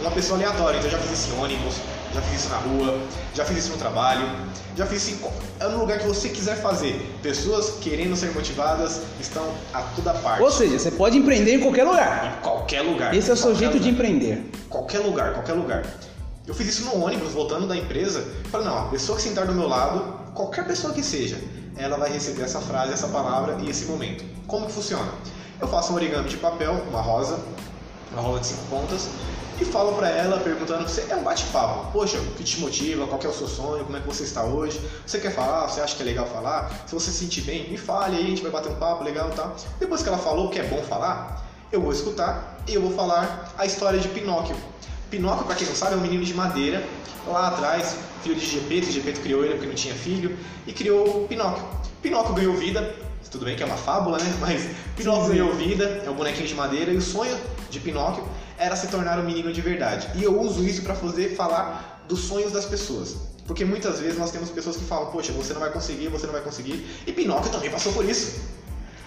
uma 0.00 0.10
pessoa 0.10 0.38
aleatória, 0.38 0.78
então 0.78 0.90
eu 0.90 0.96
já 0.96 0.98
fiz 0.98 1.12
isso 1.12 1.34
em 1.34 1.38
ônibus, 1.38 1.76
já 2.14 2.20
fiz 2.22 2.40
isso 2.40 2.48
na 2.48 2.56
rua, 2.56 2.98
já 3.34 3.44
fiz 3.44 3.58
isso 3.58 3.70
no 3.70 3.76
trabalho, 3.76 4.26
já 4.76 4.86
fiz 4.86 5.06
isso 5.06 5.30
em, 5.60 5.68
no 5.70 5.78
lugar 5.78 5.98
que 5.98 6.06
você 6.06 6.30
quiser 6.30 6.56
fazer. 6.56 6.94
Pessoas 7.22 7.78
querendo 7.80 8.16
ser 8.16 8.32
motivadas 8.32 9.02
estão 9.20 9.54
a 9.72 9.82
toda 9.94 10.14
parte. 10.14 10.42
Ou 10.42 10.50
seja, 10.50 10.78
você 10.78 10.90
pode 10.90 11.16
empreender 11.16 11.54
em 11.54 11.60
qualquer 11.60 11.84
lugar. 11.84 12.38
Em 12.38 12.42
qualquer 12.42 12.82
lugar. 12.82 13.14
Esse 13.14 13.30
é 13.30 13.34
o 13.34 13.36
seu 13.36 13.54
jeito 13.54 13.74
lugar. 13.74 13.82
de 13.82 13.90
empreender. 13.90 14.50
Qualquer 14.68 15.00
lugar, 15.00 15.34
qualquer 15.34 15.52
lugar. 15.52 15.84
Eu 16.46 16.54
fiz 16.54 16.66
isso 16.66 16.84
no 16.86 17.04
ônibus, 17.04 17.32
voltando 17.32 17.68
da 17.68 17.76
empresa. 17.76 18.26
Falei, 18.50 18.66
não, 18.66 18.78
a 18.78 18.84
pessoa 18.86 19.16
que 19.16 19.22
sentar 19.22 19.46
do 19.46 19.52
meu 19.52 19.68
lado, 19.68 20.32
qualquer 20.34 20.66
pessoa 20.66 20.92
que 20.92 21.02
seja, 21.02 21.38
ela 21.76 21.96
vai 21.96 22.10
receber 22.12 22.42
essa 22.42 22.60
frase, 22.60 22.92
essa 22.92 23.08
palavra 23.08 23.58
e 23.60 23.70
esse 23.70 23.86
momento. 23.86 24.24
Como 24.46 24.66
que 24.66 24.72
funciona? 24.72 25.10
Eu 25.60 25.68
faço 25.68 25.92
um 25.92 25.96
origami 25.96 26.28
de 26.28 26.36
papel, 26.36 26.72
uma 26.90 27.00
rosa, 27.00 27.38
uma 28.12 28.22
rosa 28.22 28.40
de 28.40 28.46
cinco 28.46 28.62
pontas, 28.68 29.08
e 29.60 29.64
falo 29.64 29.92
para 29.92 30.08
ela 30.08 30.40
perguntando, 30.40 30.88
você 30.88 31.06
é 31.08 31.14
um 31.14 31.22
bate-papo, 31.22 31.92
poxa, 31.92 32.18
o 32.18 32.34
que 32.34 32.42
te 32.42 32.58
motiva, 32.58 33.06
qual 33.06 33.20
é 33.22 33.28
o 33.28 33.32
seu 33.32 33.46
sonho, 33.46 33.84
como 33.84 33.96
é 33.96 34.00
que 34.00 34.06
você 34.06 34.24
está 34.24 34.42
hoje, 34.42 34.80
você 35.06 35.20
quer 35.20 35.32
falar, 35.32 35.68
você 35.68 35.80
acha 35.80 35.94
que 35.94 36.02
é 36.02 36.06
legal 36.06 36.26
falar, 36.26 36.84
se 36.86 36.94
você 36.94 37.10
se 37.10 37.18
sentir 37.18 37.42
bem, 37.42 37.70
me 37.70 37.76
fale 37.76 38.16
aí, 38.16 38.24
a 38.24 38.28
gente 38.28 38.42
vai 38.42 38.50
bater 38.50 38.72
um 38.72 38.76
papo 38.76 39.04
legal 39.04 39.28
e 39.30 39.34
tal. 39.36 39.54
Depois 39.78 40.02
que 40.02 40.08
ela 40.08 40.18
falou 40.18 40.50
que 40.50 40.58
é 40.58 40.64
bom 40.64 40.82
falar, 40.82 41.46
eu 41.70 41.80
vou 41.80 41.92
escutar 41.92 42.58
e 42.66 42.74
eu 42.74 42.82
vou 42.82 42.92
falar 42.92 43.52
a 43.56 43.64
história 43.64 43.98
de 43.98 44.08
Pinóquio. 44.08 44.56
Pinóquio, 45.12 45.44
para 45.44 45.56
quem 45.56 45.66
não 45.66 45.74
sabe, 45.74 45.92
é 45.92 45.96
um 45.98 46.00
menino 46.00 46.24
de 46.24 46.32
madeira, 46.32 46.82
lá 47.26 47.48
atrás, 47.48 47.96
filho 48.22 48.34
de 48.34 48.46
Gepeto, 48.46 48.90
Gepeto 48.90 49.20
criou 49.20 49.44
ele 49.44 49.52
porque 49.52 49.66
não 49.66 49.74
tinha 49.74 49.94
filho, 49.94 50.34
e 50.66 50.72
criou 50.72 51.28
Pinóquio. 51.28 51.62
Pinóquio 52.00 52.34
ganhou 52.34 52.54
vida, 52.54 52.96
tudo 53.30 53.44
bem 53.44 53.54
que 53.54 53.62
é 53.62 53.66
uma 53.66 53.76
fábula, 53.76 54.16
né? 54.18 54.34
Mas 54.40 54.70
Pinóquio 54.96 55.28
ganhou 55.28 55.54
vida, 55.54 56.02
é 56.06 56.08
um 56.08 56.14
bonequinho 56.14 56.48
de 56.48 56.54
madeira, 56.54 56.90
e 56.90 56.96
o 56.96 57.02
sonho 57.02 57.38
de 57.68 57.78
Pinóquio 57.78 58.24
era 58.56 58.74
se 58.74 58.86
tornar 58.86 59.18
um 59.18 59.22
menino 59.22 59.52
de 59.52 59.60
verdade. 59.60 60.08
E 60.14 60.24
eu 60.24 60.40
uso 60.40 60.64
isso 60.64 60.80
para 60.80 60.94
fazer 60.94 61.36
falar 61.36 62.06
dos 62.08 62.20
sonhos 62.20 62.50
das 62.50 62.64
pessoas. 62.64 63.14
Porque 63.46 63.66
muitas 63.66 64.00
vezes 64.00 64.18
nós 64.18 64.30
temos 64.30 64.48
pessoas 64.48 64.76
que 64.76 64.84
falam, 64.84 65.10
poxa, 65.10 65.30
você 65.32 65.52
não 65.52 65.60
vai 65.60 65.70
conseguir, 65.70 66.08
você 66.08 66.24
não 66.24 66.32
vai 66.32 66.42
conseguir. 66.42 66.86
E 67.06 67.12
Pinóquio 67.12 67.52
também 67.52 67.68
passou 67.68 67.92
por 67.92 68.02
isso. 68.02 68.40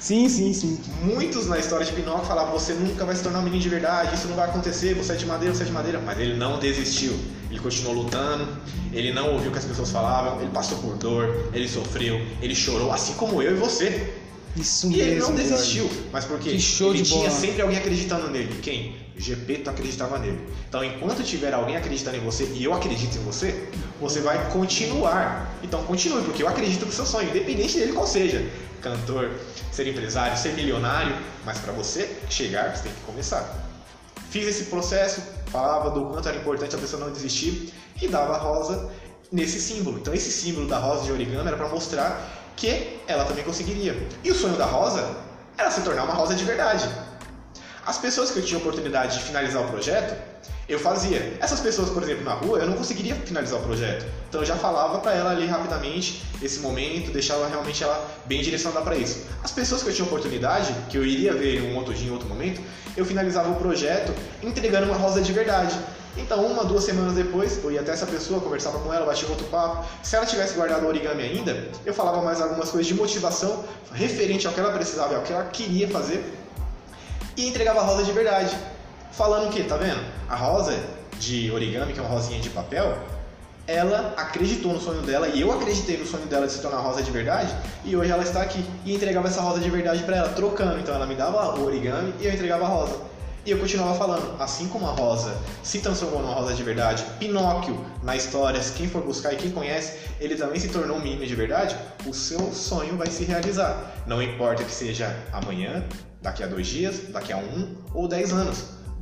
Sim, 0.06 0.30
sim, 0.30 0.54
sim. 0.54 0.80
Muitos 1.02 1.48
na 1.48 1.58
história 1.58 1.84
de 1.84 1.92
Pinóquio 1.92 2.26
falavam, 2.26 2.52
você 2.54 2.74
nunca 2.74 3.04
vai 3.06 3.16
se 3.16 3.24
tornar 3.24 3.40
um 3.40 3.42
menino 3.42 3.60
de 3.64 3.70
verdade, 3.70 4.14
isso 4.14 4.28
não 4.28 4.36
vai 4.36 4.48
acontecer, 4.48 4.94
você 4.94 5.14
é 5.14 5.16
de 5.16 5.26
madeira, 5.26 5.56
você 5.56 5.64
é 5.64 5.66
de 5.66 5.72
madeira. 5.72 6.00
Mas 6.00 6.20
ele 6.20 6.36
não 6.36 6.60
desistiu. 6.60 7.14
Ele 7.50 7.60
continuou 7.60 7.96
lutando, 8.04 8.48
ele 8.94 9.12
não 9.12 9.34
ouviu 9.34 9.50
o 9.50 9.52
que 9.52 9.58
as 9.58 9.66
pessoas 9.66 9.90
falavam, 9.90 10.40
ele 10.42 10.52
passou 10.52 10.78
por 10.78 10.96
dor, 10.96 11.50
ele 11.54 11.68
sofreu, 11.68 12.22
ele 12.40 12.54
chorou, 12.54 12.92
assim 12.92 13.14
como 13.14 13.42
eu 13.42 13.54
e 13.54 13.60
você. 13.60 14.14
Isso 14.56 14.86
E 14.88 14.90
mesmo. 14.92 15.04
ele 15.12 15.20
não 15.22 15.34
desistiu, 15.34 15.90
mas 16.14 16.24
porque 16.26 16.52
Que 16.52 16.60
show 16.60 16.92
ele 16.94 17.02
de 17.02 17.10
tinha 17.10 17.22
bola. 17.28 17.32
sempre 17.32 17.62
alguém 17.64 17.78
acreditando 17.80 18.30
nele. 18.30 18.60
Quem? 18.62 18.96
Gepeto 19.18 19.70
acreditava 19.70 20.20
nele. 20.20 20.40
Então, 20.68 20.84
enquanto 20.84 21.24
tiver 21.24 21.54
alguém 21.54 21.78
acreditando 21.78 22.18
em 22.18 22.20
você 22.20 22.44
e 22.54 22.64
eu 22.64 22.74
acredito 22.74 23.18
em 23.18 23.24
você, 23.24 23.70
você 24.00 24.20
vai 24.20 24.50
continuar. 24.52 25.56
Então, 25.64 25.84
continue, 25.84 26.24
porque 26.24 26.44
eu 26.44 26.48
acredito 26.48 26.86
no 26.86 26.92
seu 26.92 27.06
sonho, 27.06 27.30
independente 27.30 27.80
dele 27.80 27.94
qual 27.94 28.06
seja. 28.06 28.46
Cantor, 28.82 29.32
ser 29.72 29.88
empresário, 29.88 30.38
ser 30.38 30.54
milionário, 30.54 31.16
mas 31.46 31.58
para 31.60 31.72
você 31.72 32.18
chegar, 32.30 32.76
você 32.76 32.84
tem 32.84 32.92
que 32.92 33.02
começar. 33.02 33.56
Fiz 34.30 34.48
esse 34.48 34.66
processo, 34.66 35.22
falava 35.48 35.90
do 35.92 36.08
quanto 36.08 36.28
era 36.28 36.38
importante 36.38 36.76
a 36.76 36.78
pessoa 36.78 37.06
não 37.06 37.12
desistir 37.12 37.74
e 38.02 38.08
dava 38.08 38.36
a 38.36 38.38
rosa 38.38 38.92
nesse 39.32 39.62
símbolo. 39.62 40.00
Então, 40.00 40.14
esse 40.14 40.30
símbolo 40.32 40.68
da 40.68 40.78
rosa 40.78 41.06
de 41.06 41.12
origami 41.12 41.48
era 41.48 41.58
para 41.58 41.70
mostrar 41.70 42.52
que 42.56 43.00
ela 43.08 43.24
também 43.26 43.44
conseguiria. 43.44 43.96
E 44.24 44.32
o 44.32 44.36
sonho 44.36 44.58
da 44.58 44.66
rosa 44.66 45.16
era 45.58 45.72
se 45.72 45.82
tornar 45.82 46.04
uma 46.04 46.14
rosa 46.14 46.36
de 46.36 46.44
verdade. 46.44 46.88
As 47.86 48.00
pessoas 48.00 48.32
que 48.32 48.40
eu 48.40 48.44
tinha 48.44 48.58
oportunidade 48.58 49.20
de 49.20 49.24
finalizar 49.24 49.62
o 49.62 49.68
projeto, 49.68 50.20
eu 50.68 50.80
fazia. 50.80 51.38
Essas 51.40 51.60
pessoas, 51.60 51.92
por 51.92 52.02
exemplo, 52.02 52.24
na 52.24 52.34
rua, 52.34 52.58
eu 52.58 52.66
não 52.66 52.74
conseguiria 52.74 53.14
finalizar 53.14 53.60
o 53.60 53.64
projeto. 53.64 54.04
Então 54.28 54.42
eu 54.42 54.46
já 54.46 54.56
falava 54.56 54.98
para 54.98 55.14
ela 55.14 55.30
ali 55.30 55.46
rapidamente 55.46 56.24
esse 56.42 56.62
momento, 56.62 57.12
deixava 57.12 57.48
realmente 57.48 57.84
ela 57.84 58.04
bem 58.26 58.42
direcionada 58.42 58.84
para 58.84 58.96
isso. 58.96 59.28
As 59.44 59.52
pessoas 59.52 59.84
que 59.84 59.90
eu 59.90 59.94
tinha 59.94 60.08
oportunidade, 60.08 60.74
que 60.90 60.98
eu 60.98 61.06
iria 61.06 61.32
ver 61.36 61.60
em 61.60 61.72
um 61.72 61.76
outro 61.76 61.94
dia, 61.94 62.10
em 62.10 62.12
outro 62.12 62.28
momento, 62.28 62.60
eu 62.98 63.06
finalizava 63.06 63.52
o 63.52 63.56
projeto 63.56 64.12
entregando 64.42 64.88
uma 64.88 64.98
rosa 64.98 65.22
de 65.22 65.32
verdade. 65.32 65.78
Então, 66.18 66.44
uma, 66.44 66.64
duas 66.64 66.86
semanas 66.86 67.14
depois, 67.14 67.64
eu 67.64 67.72
ia 67.72 67.82
até 67.82 67.92
essa 67.92 68.08
pessoa, 68.08 68.40
conversava 68.40 68.80
com 68.80 68.92
ela, 68.92 69.06
batia 69.06 69.28
outro 69.30 69.46
papo. 69.48 69.86
Se 70.02 70.16
ela 70.16 70.26
tivesse 70.26 70.56
guardado 70.56 70.86
o 70.86 70.88
origami 70.88 71.22
ainda, 71.22 71.68
eu 71.86 71.94
falava 71.94 72.20
mais 72.24 72.42
algumas 72.42 72.72
coisas 72.72 72.88
de 72.88 72.96
motivação 72.96 73.64
referente 73.94 74.48
ao 74.48 74.54
que 74.54 74.60
ela 74.60 74.72
precisava 74.72 75.14
e 75.14 75.16
ao 75.18 75.22
que 75.22 75.32
ela 75.32 75.44
queria 75.44 75.88
fazer 75.88 76.24
e 77.38 77.48
entregava 77.48 77.82
a 77.82 77.84
rosa 77.84 78.04
de 78.04 78.12
verdade. 78.12 78.56
Falando 79.12 79.52
que, 79.52 79.64
tá 79.64 79.78
vendo? 79.78 80.04
A 80.30 80.36
rosa 80.36 80.78
de 81.20 81.52
origami, 81.52 81.94
que 81.94 82.00
é 82.00 82.02
uma 82.02 82.12
rosinha 82.12 82.40
de 82.40 82.50
papel, 82.50 82.98
ela 83.68 84.14
acreditou 84.18 84.74
no 84.74 84.80
sonho 84.80 85.02
dela 85.02 85.28
e 85.28 85.42
eu 85.42 85.52
acreditei 85.52 85.98
no 85.98 86.06
sonho 86.06 86.26
dela 86.28 86.46
de 86.46 86.54
se 86.54 86.62
tornar 86.62 86.80
rosa 86.80 87.02
de 87.02 87.10
verdade 87.10 87.54
e 87.84 87.96
hoje 87.96 88.12
ela 88.12 88.22
está 88.22 88.42
aqui 88.42 88.64
e 88.86 88.94
entregava 88.94 89.28
essa 89.28 89.42
rosa 89.42 89.60
de 89.60 89.70
verdade 89.70 90.04
para 90.04 90.18
ela, 90.18 90.30
trocando. 90.30 90.80
Então 90.80 90.94
ela 90.94 91.06
me 91.06 91.16
dava 91.16 91.58
o 91.60 91.66
origami 91.66 92.14
e 92.20 92.26
eu 92.26 92.34
entregava 92.34 92.66
a 92.66 92.68
rosa. 92.68 93.16
E 93.46 93.52
eu 93.52 93.60
continuava 93.60 93.94
falando, 93.96 94.42
assim 94.42 94.68
como 94.68 94.88
a 94.88 94.92
rosa 94.92 95.38
se 95.62 95.80
transformou 95.80 96.20
numa 96.20 96.34
rosa 96.34 96.56
de 96.56 96.64
verdade, 96.64 97.06
Pinóquio 97.20 97.80
na 98.02 98.16
história, 98.16 98.60
quem 98.76 98.88
for 98.88 99.04
buscar 99.04 99.34
e 99.34 99.36
quem 99.36 99.52
conhece, 99.52 100.00
ele 100.20 100.36
também 100.36 100.60
se 100.60 100.68
tornou 100.70 100.98
um 100.98 101.00
menino 101.00 101.24
de 101.28 101.36
verdade, 101.36 101.76
o 102.08 102.14
seu 102.14 102.52
sonho 102.52 102.98
vai 102.98 103.06
se 103.06 103.24
realizar. 103.24 103.94
Não 104.08 104.20
importa 104.20 104.64
que 104.64 104.72
seja 104.72 105.16
amanhã, 105.32 105.84
daqui 106.26 106.44
a 106.44 106.48
dois 106.48 106.66
dias, 106.66 107.02
daqui 107.10 107.32
a 107.32 107.38
um 107.38 107.76
ou 107.94 108.08
dez 108.08 108.34
anos. 108.34 108.58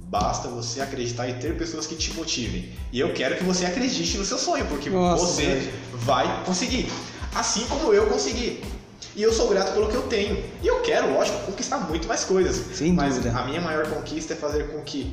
Basta 0.10 0.48
você 0.50 0.82
acreditar 0.82 1.28
e 1.28 1.34
ter 1.36 1.58
pessoas 1.58 1.88
que 1.88 1.96
te 1.96 2.14
motivem. 2.14 2.70
E 2.92 3.00
eu 3.00 3.14
quero 3.14 3.36
que 3.38 3.44
você 3.44 3.66
acredite 3.66 4.18
no 4.18 4.26
seu 4.26 4.38
sonho, 4.38 4.66
porque 4.68 4.90
Nossa, 4.90 5.26
você 5.26 5.46
velho. 5.46 5.72
vai 5.94 6.44
conseguir. 6.46 6.92
Assim 7.34 7.66
como 7.68 7.92
eu 7.94 8.06
consegui. 8.08 8.62
E 9.16 9.24
eu 9.24 9.32
sou 9.34 9.48
grato 9.50 9.74
pelo 9.74 9.88
que 9.88 9.96
eu 9.96 10.04
tenho. 10.04 10.44
E 10.62 10.68
eu 10.68 10.82
quero, 10.82 11.14
lógico, 11.14 11.40
conquistar 11.46 11.78
muito 11.78 12.08
mais 12.08 12.26
coisas. 12.26 12.78
Sem 12.78 12.94
Mas 12.94 13.16
dúvida. 13.16 13.40
a 13.40 13.46
minha 13.46 13.62
maior 13.62 13.88
conquista 13.88 14.34
é 14.34 14.36
fazer 14.36 14.72
com 14.72 14.82
que 14.82 15.12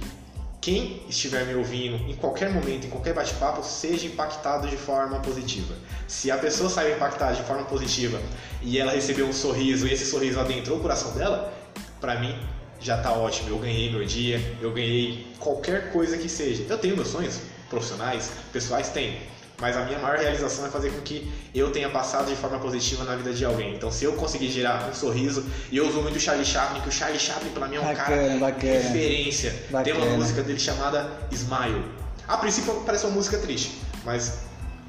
quem 0.61 1.03
estiver 1.09 1.46
me 1.46 1.55
ouvindo, 1.55 1.96
em 2.11 2.14
qualquer 2.16 2.51
momento, 2.51 2.87
em 2.87 2.90
qualquer 2.90 3.14
bate-papo, 3.14 3.62
seja 3.64 4.07
impactado 4.07 4.68
de 4.68 4.77
forma 4.77 5.18
positiva. 5.20 5.75
Se 6.07 6.31
a 6.31 6.37
pessoa 6.37 6.68
saiu 6.68 6.96
impactada 6.96 7.35
de 7.35 7.42
forma 7.44 7.64
positiva 7.64 8.20
e 8.61 8.79
ela 8.79 8.92
recebeu 8.92 9.27
um 9.27 9.33
sorriso 9.33 9.87
e 9.87 9.92
esse 9.92 10.05
sorriso 10.05 10.38
adentrou 10.38 10.77
o 10.77 10.81
coração 10.83 11.12
dela, 11.12 11.51
pra 12.01 12.19
mim 12.19 12.35
já 12.81 12.99
tá 12.99 13.13
ótimo. 13.13 13.49
Eu 13.51 13.59
ganhei 13.59 13.91
meu 13.91 14.05
dia, 14.05 14.41
eu 14.61 14.73
ganhei 14.73 15.27
qualquer 15.39 15.93
coisa 15.93 16.17
que 16.17 16.29
seja. 16.29 16.65
Eu 16.69 16.79
tenho 16.79 16.97
meus 16.97 17.09
sonhos 17.09 17.41
profissionais, 17.69 18.31
pessoais, 18.53 18.89
tenho. 18.89 19.19
Mas 19.61 19.77
a 19.77 19.85
minha 19.85 19.99
maior 19.99 20.19
realização 20.19 20.65
é 20.67 20.71
fazer 20.71 20.91
com 20.91 21.03
que 21.03 21.31
eu 21.55 21.71
tenha 21.71 21.91
passado 21.91 22.31
de 22.31 22.35
forma 22.37 22.59
positiva 22.59 23.05
na 23.05 23.15
vida 23.15 23.35
de 23.35 23.45
alguém. 23.45 23.75
Então, 23.75 23.93
se 23.93 24.05
eu 24.07 24.15
conseguir 24.15 24.49
gerar 24.51 24.89
um 24.89 24.95
sorriso, 24.95 25.45
e 25.71 25.77
eu 25.77 25.87
uso 25.87 26.01
muito 26.01 26.17
o 26.17 26.21
Charlie 26.21 26.47
Chaplin, 26.47 26.81
que 26.81 26.89
o 26.89 26.93
Charlie 26.93 27.21
Chaplin 27.21 27.51
pra 27.51 27.69
mim 27.69 27.77
é 27.77 27.81
um 27.81 27.85
Bacana, 27.85 28.07
cara 28.07 28.39
bacana. 28.39 28.73
referência. 28.73 29.51
Tem 29.85 29.93
uma 29.93 30.01
Bacana. 30.01 30.17
música 30.17 30.43
dele 30.43 30.59
chamada 30.59 31.11
Smile. 31.31 31.85
A 32.27 32.39
princípio 32.39 32.73
parece 32.87 33.05
uma 33.05 33.15
música 33.15 33.37
triste, 33.37 33.73
mas 34.03 34.39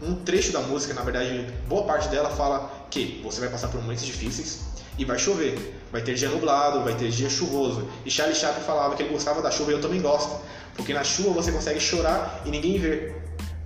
um 0.01 0.15
trecho 0.15 0.53
da 0.53 0.61
música, 0.61 0.93
na 0.93 1.01
verdade, 1.01 1.47
boa 1.67 1.83
parte 1.83 2.07
dela 2.07 2.29
fala 2.29 2.71
que 2.89 3.19
você 3.21 3.41
vai 3.41 3.49
passar 3.49 3.67
por 3.67 3.81
momentos 3.81 4.05
difíceis 4.05 4.70
e 4.97 5.05
vai 5.05 5.17
chover. 5.17 5.77
Vai 5.91 6.01
ter 6.01 6.13
dia 6.15 6.29
nublado, 6.29 6.83
vai 6.83 6.95
ter 6.95 7.09
dia 7.09 7.29
chuvoso. 7.29 7.87
E 8.05 8.11
Charlie 8.11 8.35
Chaplin 8.35 8.63
falava 8.63 8.95
que 8.95 9.03
ele 9.03 9.11
gostava 9.11 9.41
da 9.41 9.51
chuva 9.51 9.71
e 9.71 9.73
eu 9.73 9.81
também 9.81 10.01
gosto. 10.01 10.41
Porque 10.75 10.93
na 10.93 11.03
chuva 11.03 11.31
você 11.31 11.51
consegue 11.51 11.79
chorar 11.79 12.41
e 12.45 12.49
ninguém 12.49 12.79
vê. 12.79 13.13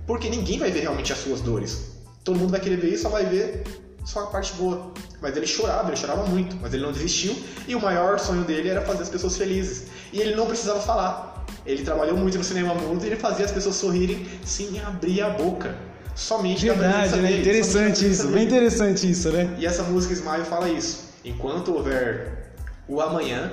Porque 0.06 0.28
ninguém 0.28 0.58
vai 0.58 0.70
ver 0.70 0.80
realmente 0.80 1.12
as 1.12 1.18
suas 1.18 1.40
dores. 1.40 1.92
Todo 2.24 2.38
mundo 2.38 2.50
vai 2.50 2.60
querer 2.60 2.76
ver 2.76 2.92
isso, 2.94 3.04
só 3.04 3.08
vai 3.08 3.24
ver 3.24 3.62
só 4.04 4.24
a 4.24 4.26
parte 4.26 4.52
boa. 4.54 4.92
Mas 5.20 5.36
ele 5.36 5.46
chorava, 5.46 5.88
ele 5.88 5.96
chorava 5.96 6.24
muito, 6.26 6.56
mas 6.60 6.74
ele 6.74 6.82
não 6.82 6.92
desistiu. 6.92 7.36
E 7.66 7.74
o 7.74 7.80
maior 7.80 8.18
sonho 8.18 8.44
dele 8.44 8.68
era 8.68 8.82
fazer 8.82 9.02
as 9.02 9.08
pessoas 9.08 9.36
felizes. 9.36 9.84
E 10.12 10.20
ele 10.20 10.34
não 10.34 10.46
precisava 10.46 10.80
falar. 10.80 11.44
Ele 11.64 11.82
trabalhou 11.82 12.16
muito 12.16 12.38
no 12.38 12.44
cinema 12.44 12.74
mudo 12.74 13.04
e 13.04 13.08
ele 13.08 13.16
fazia 13.16 13.44
as 13.44 13.50
pessoas 13.50 13.76
sorrirem 13.76 14.26
sem 14.44 14.80
abrir 14.80 15.22
a 15.22 15.30
boca. 15.30 15.76
Somente 16.14 16.66
da 16.66 16.72
Verdade, 16.72 16.96
presença 17.10 17.16
né? 17.16 17.28
dele, 17.28 17.34
da 17.34 17.40
Interessante 17.50 18.10
isso, 18.10 18.22
dele. 18.22 18.34
bem 18.34 18.44
interessante 18.46 19.10
isso, 19.10 19.30
né? 19.30 19.56
E 19.58 19.66
essa 19.66 19.82
música 19.82 20.14
Smile 20.14 20.44
fala 20.44 20.68
isso. 20.68 21.05
Enquanto 21.26 21.74
houver 21.74 22.52
o 22.86 23.00
amanhã, 23.00 23.52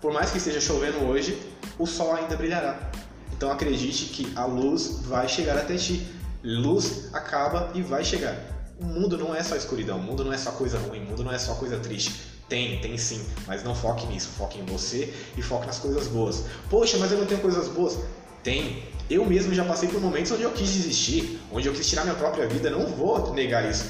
por 0.00 0.12
mais 0.12 0.32
que 0.32 0.38
esteja 0.38 0.60
chovendo 0.60 1.04
hoje, 1.04 1.40
o 1.78 1.86
sol 1.86 2.12
ainda 2.12 2.36
brilhará. 2.36 2.90
Então 3.32 3.48
acredite 3.48 4.06
que 4.06 4.32
a 4.34 4.44
luz 4.44 5.02
vai 5.04 5.28
chegar 5.28 5.56
até 5.56 5.76
ti. 5.76 6.04
Luz 6.42 7.14
acaba 7.14 7.70
e 7.76 7.80
vai 7.80 8.02
chegar. 8.02 8.36
O 8.80 8.84
mundo 8.84 9.16
não 9.16 9.32
é 9.32 9.40
só 9.40 9.54
escuridão, 9.54 9.98
o 9.98 10.02
mundo 10.02 10.24
não 10.24 10.32
é 10.32 10.36
só 10.36 10.50
coisa 10.50 10.80
ruim, 10.80 11.04
o 11.04 11.04
mundo 11.04 11.22
não 11.22 11.32
é 11.32 11.38
só 11.38 11.54
coisa 11.54 11.78
triste. 11.78 12.12
Tem, 12.48 12.80
tem 12.80 12.98
sim, 12.98 13.24
mas 13.46 13.62
não 13.62 13.74
foque 13.74 14.04
nisso, 14.06 14.30
foque 14.36 14.58
em 14.58 14.64
você 14.64 15.14
e 15.36 15.42
foque 15.42 15.64
nas 15.64 15.78
coisas 15.78 16.08
boas. 16.08 16.42
Poxa, 16.68 16.98
mas 16.98 17.12
eu 17.12 17.18
não 17.18 17.26
tenho 17.26 17.40
coisas 17.40 17.68
boas. 17.68 17.96
Tem. 18.42 18.82
Eu 19.08 19.24
mesmo 19.24 19.54
já 19.54 19.64
passei 19.64 19.88
por 19.88 20.00
momentos 20.00 20.32
onde 20.32 20.42
eu 20.42 20.50
quis 20.50 20.72
desistir, 20.72 21.40
onde 21.52 21.68
eu 21.68 21.72
quis 21.72 21.88
tirar 21.88 22.02
minha 22.02 22.16
própria 22.16 22.48
vida, 22.48 22.68
não 22.68 22.84
vou 22.84 23.32
negar 23.32 23.70
isso. 23.70 23.84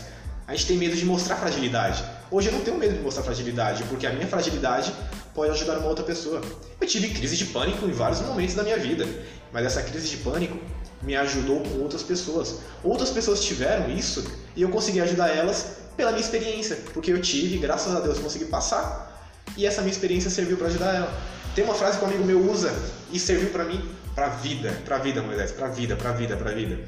A 0.47 0.55
gente 0.55 0.67
tem 0.67 0.77
medo 0.77 0.95
de 0.95 1.05
mostrar 1.07 1.37
fragilidade. 1.37 2.05
Hoje 2.29 2.49
eu 2.49 2.53
não 2.53 2.61
tenho 2.61 2.77
medo 2.77 2.95
de 2.95 3.01
mostrar 3.01 3.23
fragilidade, 3.23 3.85
porque 3.85 4.05
a 4.05 4.13
minha 4.13 4.27
fragilidade 4.27 4.93
pode 5.33 5.53
ajudar 5.53 5.79
uma 5.79 5.89
outra 5.89 6.05
pessoa. 6.05 6.41
Eu 6.81 6.87
tive 6.87 7.11
crise 7.11 7.37
de 7.37 7.47
pânico 7.47 7.87
em 7.87 7.93
vários 7.93 8.21
momentos 8.21 8.57
da 8.57 8.65
minha 8.65 8.77
vida, 8.77 9.07
mas 9.53 9.65
essa 9.65 9.81
crise 9.83 10.09
de 10.09 10.17
pânico 10.19 10.59
me 11.03 11.15
ajudou 11.15 11.61
com 11.61 11.79
outras 11.79 12.03
pessoas. 12.03 12.57
Outras 12.83 13.11
pessoas 13.11 13.45
tiveram 13.45 13.89
isso 13.91 14.25
e 14.57 14.63
eu 14.63 14.69
consegui 14.71 15.01
ajudar 15.01 15.29
elas 15.29 15.77
pela 15.97 16.11
minha 16.11 16.23
experiência, 16.23 16.77
porque 16.93 17.13
eu 17.13 17.23
tive, 17.23 17.59
graças 17.59 17.95
a 17.95 18.01
Deus, 18.01 18.19
consegui 18.19 18.47
passar 18.47 19.31
e 19.57 19.65
essa 19.65 19.81
minha 19.81 19.93
experiência 19.93 20.29
serviu 20.29 20.57
para 20.57 20.67
ajudar 20.67 20.95
ela. 20.95 21.15
Tem 21.55 21.65
uma 21.65 21.75
frase 21.75 21.99
que 21.99 22.05
um 22.05 22.09
amigo 22.09 22.25
meu 22.25 22.51
usa 22.51 22.75
e 23.13 23.21
serviu 23.21 23.51
para 23.51 23.65
mim, 23.65 23.89
para 24.17 24.31
vida, 24.31 24.77
para 24.85 24.99
vida, 24.99 25.23
Moisés, 25.23 25.53
para 25.53 25.69
vida, 25.69 25.95
para 25.95 26.11
vida, 26.11 26.37
para 26.37 26.51
vida. 26.51 26.79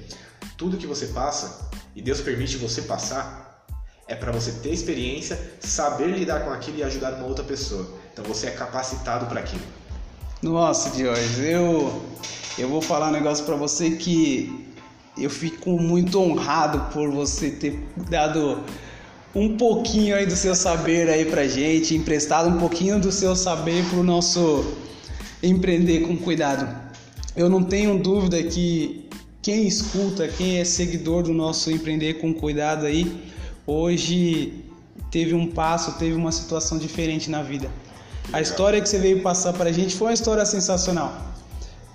Tudo 0.56 0.76
que 0.76 0.86
você 0.86 1.06
passa 1.06 1.70
e 1.94 2.02
Deus 2.02 2.20
permite 2.20 2.56
você 2.56 2.82
passar 2.82 3.47
é 4.08 4.14
para 4.14 4.32
você 4.32 4.52
ter 4.52 4.72
experiência, 4.72 5.38
saber 5.60 6.08
lidar 6.08 6.40
com 6.40 6.50
aquilo 6.50 6.78
e 6.78 6.82
ajudar 6.82 7.12
uma 7.14 7.26
outra 7.26 7.44
pessoa. 7.44 7.86
Então 8.12 8.24
você 8.24 8.46
é 8.46 8.50
capacitado 8.50 9.26
para 9.26 9.40
aquilo. 9.40 9.62
Nossa, 10.42 10.90
Diógenes, 10.90 11.38
eu 11.38 12.02
eu 12.56 12.68
vou 12.68 12.80
falar 12.80 13.10
um 13.10 13.12
negócio 13.12 13.44
para 13.44 13.54
você 13.54 13.90
que 13.92 14.66
eu 15.16 15.30
fico 15.30 15.78
muito 15.78 16.20
honrado 16.20 16.92
por 16.92 17.10
você 17.10 17.50
ter 17.50 17.86
dado 18.08 18.64
um 19.34 19.56
pouquinho 19.56 20.16
aí 20.16 20.26
do 20.26 20.34
seu 20.34 20.54
saber 20.54 21.08
aí 21.08 21.24
pra 21.24 21.46
gente, 21.46 21.94
emprestado 21.94 22.48
um 22.48 22.58
pouquinho 22.58 22.98
do 22.98 23.12
seu 23.12 23.36
saber 23.36 23.84
pro 23.90 24.02
nosso 24.02 24.64
empreender 25.42 26.00
com 26.00 26.16
cuidado. 26.16 26.68
Eu 27.36 27.48
não 27.48 27.62
tenho 27.62 27.98
dúvida 27.98 28.42
que 28.42 29.08
quem 29.42 29.66
escuta, 29.66 30.26
quem 30.26 30.58
é 30.58 30.64
seguidor 30.64 31.22
do 31.22 31.32
nosso 31.32 31.70
empreender 31.70 32.14
com 32.14 32.34
cuidado 32.34 32.86
aí, 32.86 33.32
hoje 33.68 34.64
teve 35.10 35.34
um 35.34 35.46
passo, 35.46 35.98
teve 35.98 36.16
uma 36.16 36.32
situação 36.32 36.78
diferente 36.78 37.30
na 37.30 37.42
vida. 37.42 37.70
A 38.32 38.40
história 38.40 38.80
que 38.80 38.88
você 38.88 38.98
veio 38.98 39.22
passar 39.22 39.52
pra 39.52 39.70
gente 39.70 39.94
foi 39.94 40.08
uma 40.08 40.14
história 40.14 40.44
sensacional. 40.46 41.12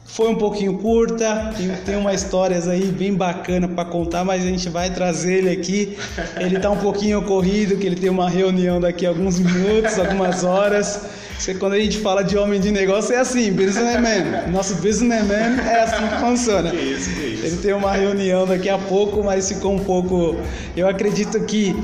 Foi 0.05 0.29
um 0.29 0.35
pouquinho 0.35 0.77
curta, 0.77 1.53
tem, 1.85 1.95
umas 1.95 2.21
histórias 2.21 2.67
aí 2.67 2.85
bem 2.85 3.13
bacana 3.13 3.67
para 3.67 3.85
contar, 3.85 4.23
mas 4.23 4.43
a 4.43 4.47
gente 4.47 4.69
vai 4.69 4.89
trazer 4.89 5.39
ele 5.39 5.49
aqui. 5.49 5.97
Ele 6.39 6.59
tá 6.59 6.69
um 6.69 6.77
pouquinho 6.77 7.21
corrido, 7.23 7.77
que 7.77 7.87
ele 7.87 7.95
tem 7.95 8.09
uma 8.09 8.29
reunião 8.29 8.79
daqui 8.79 9.05
a 9.05 9.09
alguns 9.09 9.39
minutos, 9.39 9.97
algumas 9.97 10.43
horas. 10.43 11.01
Você, 11.39 11.55
quando 11.55 11.73
a 11.73 11.79
gente 11.79 11.97
fala 11.97 12.23
de 12.23 12.37
homem 12.37 12.59
de 12.59 12.69
negócio 12.69 13.13
é 13.13 13.17
assim, 13.17 13.51
businessman. 13.51 14.51
Nosso 14.51 14.75
businessman 14.75 15.59
é 15.67 15.81
assim 15.81 16.07
que 16.07 16.19
funciona. 16.19 16.69
Que 16.69 16.77
isso, 16.77 17.09
que 17.09 17.25
isso. 17.25 17.45
Ele 17.45 17.57
tem 17.57 17.73
uma 17.73 17.91
reunião 17.91 18.45
daqui 18.45 18.69
a 18.69 18.77
pouco, 18.77 19.23
mas 19.23 19.49
ficou 19.49 19.73
um 19.73 19.79
pouco. 19.79 20.37
Eu 20.77 20.87
acredito 20.87 21.39
que 21.45 21.75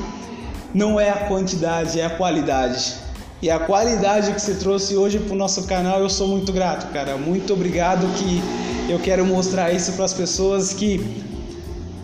não 0.74 1.00
é 1.00 1.10
a 1.10 1.26
quantidade, 1.28 2.00
é 2.00 2.06
a 2.06 2.10
qualidade. 2.12 3.09
E 3.42 3.50
a 3.50 3.58
qualidade 3.58 4.34
que 4.34 4.42
você 4.42 4.56
trouxe 4.56 4.98
hoje 4.98 5.18
para 5.18 5.34
o 5.34 5.38
nosso 5.38 5.64
canal, 5.64 6.02
eu 6.02 6.10
sou 6.10 6.28
muito 6.28 6.52
grato, 6.52 6.92
cara. 6.92 7.16
Muito 7.16 7.54
obrigado 7.54 8.06
que 8.18 8.42
eu 8.92 9.00
quero 9.00 9.26
mostrar 9.26 9.72
isso 9.72 9.94
para 9.94 10.04
as 10.04 10.14
pessoas 10.14 10.74
que 10.74 11.24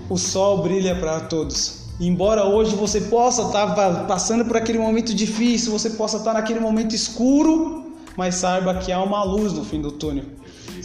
o 0.09 0.17
sol 0.17 0.63
brilha 0.63 0.95
para 0.95 1.19
todos. 1.19 1.85
Embora 1.99 2.45
hoje 2.45 2.73
você 2.75 3.01
possa 3.01 3.43
estar 3.43 3.75
tá 3.75 4.05
passando 4.07 4.45
por 4.45 4.55
aquele 4.55 4.79
momento 4.79 5.13
difícil, 5.13 5.73
você 5.73 5.89
possa 5.89 6.17
estar 6.17 6.31
tá 6.31 6.39
naquele 6.39 6.61
momento 6.61 6.95
escuro, 6.95 7.91
mas 8.15 8.35
saiba 8.35 8.75
que 8.75 8.91
há 8.93 9.03
uma 9.03 9.23
luz 9.23 9.51
no 9.51 9.65
fim 9.65 9.81
do 9.81 9.91
túnel. 9.91 10.23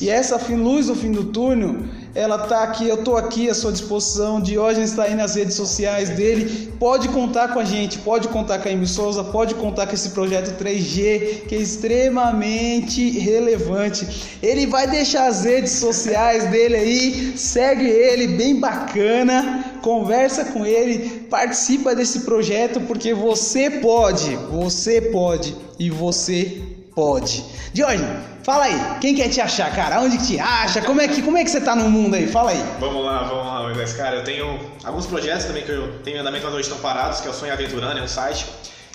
E 0.01 0.11
essa 0.11 0.37
luz 0.53 0.89
no 0.89 0.97
fim 0.97 1.13
do 1.13 1.25
túnel, 1.25 1.85
ela 2.15 2.39
tá 2.39 2.63
aqui, 2.63 2.89
eu 2.89 3.05
tô 3.05 3.17
aqui 3.17 3.49
à 3.49 3.55
sua 3.55 3.71
disposição. 3.71 4.41
Diógenes 4.41 4.91
está 4.91 5.05
aí 5.05 5.15
nas 5.15 5.35
redes 5.37 5.55
sociais 5.55 6.11
dele. 6.11 6.73
Pode 6.79 7.09
contar 7.09 7.53
com 7.53 7.61
a 7.61 7.65
gente, 7.65 7.99
pode 7.99 8.29
contar 8.29 8.59
com 8.59 8.69
a 8.69 8.73
Amy 8.73 8.87
Souza, 8.87 9.23
pode 9.23 9.55
contar 9.55 9.87
com 9.87 9.95
esse 9.95 10.11
projeto 10.11 10.59
3G, 10.63 11.47
que 11.47 11.55
é 11.55 11.59
extremamente 11.59 13.11
relevante. 13.19 14.39
Ele 14.43 14.67
vai 14.67 14.87
deixar 14.87 15.27
as 15.29 15.45
redes 15.45 15.73
sociais 15.73 16.51
dele 16.51 16.77
aí, 16.77 17.33
segue 17.37 17.87
ele, 17.87 18.29
bem 18.29 18.59
bacana, 18.59 19.77
conversa 19.83 20.47
com 20.47 20.67
ele, 20.67 21.27
participa 21.31 21.95
desse 21.95 22.21
projeto, 22.21 22.81
porque 22.81 23.15
você 23.15 23.71
pode, 23.71 24.35
você 24.51 25.01
pode 25.01 25.55
e 25.79 25.91
você 25.91 26.61
pode. 26.95 27.45
Diógenes, 27.73 28.09
fala 28.43 28.65
aí, 28.65 28.99
quem 29.01 29.15
quer 29.15 29.29
te 29.29 29.41
achar, 29.41 29.75
cara? 29.75 30.01
Onde 30.01 30.19
que 30.19 30.27
te 30.27 30.39
acha? 30.39 30.83
Como 30.83 31.01
é 31.01 31.09
que, 31.09 31.23
como 31.23 31.37
é 31.37 31.45
que 31.45 31.51
você 31.51 31.61
tá 31.61 31.75
no 31.77 31.91
mundo 31.91 32.15
aí? 32.15 32.27
Fala 32.27 32.51
aí. 32.51 32.65
Vamos 32.79 33.05
lá, 33.05 33.23
vamos 33.23 33.47
lá, 33.47 33.63
Moisés. 33.63 33.93
Cara, 33.93 34.17
eu 34.17 34.25
tenho 34.25 34.59
alguns 34.85 35.07
projetos 35.07 35.45
também 35.45 35.65
que 35.65 35.71
eu 35.71 36.01
tenho 36.03 36.19
em 36.19 36.21
andamento, 36.21 36.45
mas 36.45 36.55
hoje 36.55 36.63
estão 36.63 36.79
parados, 36.79 37.21
que 37.21 37.29
é 37.29 37.31
o 37.31 37.35
Sonho 37.35 37.53
Aventurando, 37.53 37.99
é 37.99 38.03
um 38.03 38.09
site. 38.09 38.47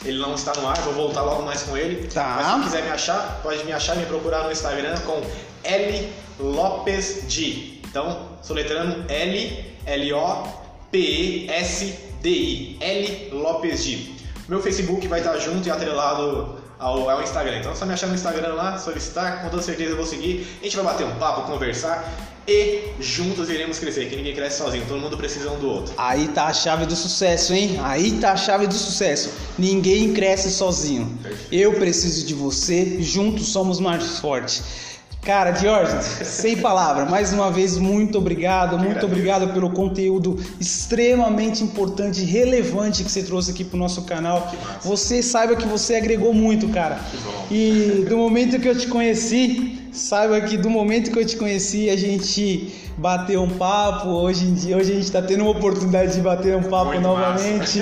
Ele 0.04 0.20
não 0.20 0.36
está 0.36 0.54
no 0.54 0.68
ar, 0.68 0.78
vou 0.82 0.94
voltar 0.94 1.22
logo 1.22 1.44
mais 1.44 1.64
com 1.64 1.76
ele. 1.76 2.08
Tá. 2.08 2.36
Mas 2.38 2.58
se 2.58 2.64
quiser 2.64 2.84
me 2.84 2.92
achar, 2.92 3.40
pode 3.42 3.64
me 3.64 3.72
achar 3.72 3.96
e 3.96 4.00
me 4.00 4.06
procurar 4.06 4.44
no 4.44 4.52
Instagram 4.52 4.96
com 5.06 5.22
L 5.64 6.14
Lopes 6.40 7.24
D. 7.28 7.80
Então, 7.88 8.38
soletrando 8.42 9.06
L 9.10 9.76
L 9.86 10.14
O 10.14 10.44
P 10.92 10.98
E 10.98 11.50
S 11.50 11.98
D 12.22 12.30
I. 12.30 12.78
L 12.82 13.30
Lopes 13.34 13.86
D. 13.86 14.16
Meu 14.48 14.62
Facebook 14.62 15.08
vai 15.08 15.20
estar 15.20 15.38
junto 15.38 15.68
e 15.68 15.72
atrelado 15.72 16.60
ao, 16.80 17.10
ao 17.10 17.22
Instagram. 17.22 17.60
Então 17.60 17.72
é 17.72 17.76
só 17.76 17.86
me 17.86 17.94
achar 17.94 18.08
no 18.08 18.16
Instagram 18.16 18.54
lá, 18.54 18.78
solicitar, 18.78 19.42
com 19.42 19.50
toda 19.50 19.62
certeza 19.62 19.92
eu 19.92 19.98
vou 19.98 20.06
seguir. 20.06 20.48
A 20.62 20.64
gente 20.64 20.76
vai 20.76 20.86
bater 20.86 21.06
um 21.06 21.16
papo, 21.16 21.52
conversar 21.52 22.12
e 22.48 22.92
juntos 23.00 23.50
iremos 23.50 23.80
crescer, 23.80 24.08
que 24.08 24.16
ninguém 24.16 24.36
cresce 24.36 24.60
sozinho, 24.60 24.86
todo 24.88 25.00
mundo 25.00 25.18
precisa 25.18 25.52
um 25.52 25.60
do 25.60 25.68
outro. 25.68 25.94
Aí 25.98 26.28
tá 26.28 26.46
a 26.46 26.54
chave 26.54 26.86
do 26.86 26.96
sucesso, 26.96 27.54
hein? 27.54 27.80
Aí 27.82 28.20
tá 28.20 28.34
a 28.34 28.38
chave 28.38 28.68
do 28.68 28.74
sucesso. 28.74 29.32
Ninguém 29.58 30.14
cresce 30.14 30.52
sozinho. 30.52 31.18
Perfeito. 31.24 31.54
Eu 31.54 31.74
preciso 31.74 32.26
de 32.26 32.36
você, 32.36 33.02
juntos 33.02 33.48
somos 33.48 33.80
mais 33.80 34.20
fortes. 34.20 34.95
Cara, 35.26 35.50
Diógenes, 35.50 36.06
sem 36.06 36.58
palavra, 36.58 37.04
mais 37.04 37.34
uma 37.34 37.50
vez, 37.50 37.80
muito 37.80 38.20
obrigado, 38.20 38.78
muito 38.78 38.92
agradeço. 38.92 39.06
obrigado 39.08 39.48
pelo 39.54 39.72
conteúdo 39.72 40.40
extremamente 40.62 41.64
importante 41.64 42.22
e 42.22 42.26
relevante 42.26 43.04
que 43.04 43.12
você 43.12 43.24
trouxe 43.24 43.50
aqui 43.50 43.64
pro 43.64 43.76
nosso 43.76 44.04
canal. 44.04 44.54
Você 44.84 45.24
saiba 45.24 45.56
que 45.56 45.68
você 45.68 45.96
agregou 45.96 46.32
muito, 46.32 46.68
cara. 46.70 47.00
Que 47.10 47.18
bom. 47.18 47.48
E 47.50 48.06
do 48.08 48.18
momento 48.18 48.60
que 48.60 48.68
eu 48.70 48.78
te 48.78 48.86
conheci, 48.88 49.85
saiba 49.96 50.40
que 50.42 50.58
do 50.58 50.70
momento 50.70 51.12
que 51.12 51.20
eu 51.20 51.26
te 51.26 51.36
conheci, 51.38 51.90
a 51.90 51.96
gente 51.98 52.74
bateu 52.98 53.42
um 53.42 53.50
papo. 53.50 54.10
Hoje 54.10 54.46
em 54.46 54.54
dia, 54.54 54.78
hoje 54.78 54.92
a 54.92 54.96
gente 54.96 55.12
tá 55.12 55.22
tendo 55.22 55.42
uma 55.42 55.52
oportunidade 55.52 56.14
de 56.14 56.22
bater 56.22 56.56
um 56.56 56.64
papo 56.64 56.88
Muito 56.92 57.02
novamente. 57.02 57.82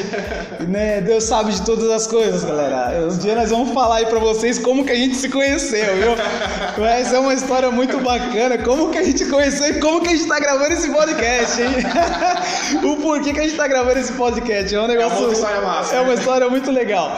né? 0.68 1.02
Deus 1.02 1.24
sabe 1.24 1.52
de 1.52 1.62
todas 1.64 1.90
as 1.90 2.08
coisas, 2.08 2.44
galera. 2.44 3.08
Um 3.12 3.18
dia 3.18 3.36
nós 3.36 3.50
vamos 3.50 3.72
falar 3.74 3.98
aí 3.98 4.06
pra 4.06 4.20
vocês 4.20 4.60
como 4.60 4.86
que 4.86 4.92
a 4.92 4.96
gente 4.96 5.16
se 5.16 5.30
conheceu, 5.30 5.96
viu? 5.96 6.16
Mas 6.78 7.12
é 7.14 7.20
uma 7.20 7.34
história 7.34 7.70
muito 7.72 8.00
bacana. 8.00 8.58
Como 8.60 8.90
que 8.92 8.98
a 8.98 9.04
gente 9.04 9.26
conheceu 9.26 9.68
e 9.76 9.80
como 9.80 10.02
que 10.02 10.10
a 10.10 10.16
gente 10.16 10.28
tá 10.28 10.40
gravando 10.40 10.74
esse 10.74 10.90
podcast, 10.92 11.62
hein? 11.62 11.70
o 12.84 12.98
porquê 12.98 13.34
que 13.34 13.40
a 13.40 13.44
gente 13.44 13.56
tá 13.58 13.68
gravando 13.68 14.00
esse 14.00 14.14
podcast. 14.14 14.74
É 14.74 14.80
um 14.82 14.88
negócio. 14.88 15.18
outra 15.18 15.34
história 15.34 15.62
massa, 15.62 15.96
É 15.96 16.00
uma 16.02 16.14
né? 16.14 16.20
história 16.20 16.50
muito 16.50 16.72
legal. 16.72 17.18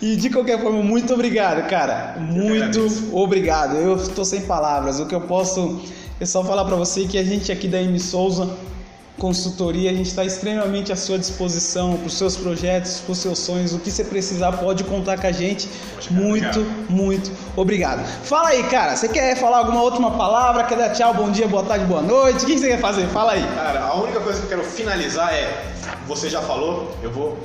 E 0.00 0.16
de 0.16 0.28
qualquer 0.30 0.60
forma, 0.60 0.82
muito 0.82 1.14
obrigado, 1.14 1.68
cara. 1.68 2.16
Muito 2.18 2.78
agradeço. 2.80 3.16
obrigado. 3.16 3.76
Eu 3.76 3.96
estou 3.96 4.24
sem 4.24 4.42
palavras. 4.42 5.00
O 5.00 5.06
que 5.06 5.14
eu 5.14 5.22
posso 5.22 5.80
é 6.20 6.26
só 6.26 6.44
falar 6.44 6.64
pra 6.64 6.76
você 6.76 7.04
que 7.04 7.16
a 7.18 7.24
gente 7.24 7.50
aqui 7.50 7.66
da 7.66 7.80
M 7.80 7.98
Souza 7.98 8.48
Consultoria, 9.18 9.90
a 9.90 9.94
gente 9.94 10.08
está 10.08 10.26
extremamente 10.26 10.92
à 10.92 10.96
sua 10.96 11.18
disposição 11.18 11.96
para 11.96 12.06
os 12.06 12.12
seus 12.12 12.36
projetos, 12.36 13.00
para 13.00 13.12
os 13.12 13.18
seus 13.18 13.38
sonhos. 13.38 13.72
O 13.72 13.78
que 13.78 13.90
você 13.90 14.04
precisar, 14.04 14.52
pode 14.52 14.84
contar 14.84 15.18
com 15.18 15.26
a 15.26 15.32
gente. 15.32 15.68
Poxa, 15.94 16.10
muito, 16.12 16.60
obrigado. 16.60 16.90
muito 16.90 17.32
obrigado. 17.56 18.06
Fala 18.24 18.50
aí, 18.50 18.62
cara. 18.64 18.94
Você 18.94 19.08
quer 19.08 19.34
falar 19.36 19.58
alguma 19.58 19.82
última 19.82 20.10
palavra? 20.10 20.64
Quer 20.64 20.76
dar 20.76 20.90
tchau, 20.90 21.14
bom 21.14 21.30
dia, 21.30 21.48
boa 21.48 21.62
tarde, 21.62 21.86
boa 21.86 22.02
noite? 22.02 22.44
O 22.44 22.46
que 22.46 22.58
você 22.58 22.68
quer 22.68 22.80
fazer? 22.80 23.06
Fala 23.06 23.32
aí. 23.32 23.46
Cara, 23.54 23.80
a 23.86 23.94
única 24.02 24.20
coisa 24.20 24.38
que 24.38 24.44
eu 24.44 24.50
quero 24.50 24.64
finalizar 24.64 25.32
é: 25.32 25.64
você 26.06 26.28
já 26.28 26.42
falou, 26.42 26.94
eu 27.02 27.10
vou 27.10 27.38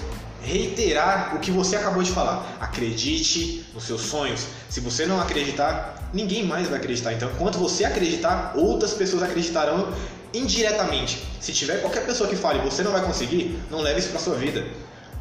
reiterar 0.44 1.36
o 1.36 1.40
que 1.40 1.52
você 1.52 1.76
acabou 1.76 2.04
de 2.04 2.12
falar. 2.12 2.58
Acredite 2.60 3.66
nos 3.74 3.84
seus 3.84 4.02
sonhos. 4.02 4.48
Se 4.70 4.80
você 4.80 5.06
não 5.06 5.20
acreditar, 5.20 6.10
ninguém 6.14 6.46
mais 6.46 6.68
vai 6.68 6.80
acreditar. 6.80 7.14
Então, 7.14 7.30
enquanto 7.32 7.58
você 7.58 7.86
acreditar, 7.86 8.54
outras 8.56 8.94
pessoas 8.94 9.24
acreditarão 9.24 9.94
indiretamente. 10.34 11.22
Se 11.40 11.52
tiver 11.52 11.82
qualquer 11.82 12.06
pessoa 12.06 12.30
que 12.30 12.36
fale 12.36 12.60
você 12.60 12.84
não 12.84 12.92
vai 12.92 13.02
conseguir, 13.04 13.60
não 13.70 13.82
leve 13.82 14.00
isso 14.00 14.10
para 14.10 14.20
sua 14.20 14.36
vida. 14.36 14.66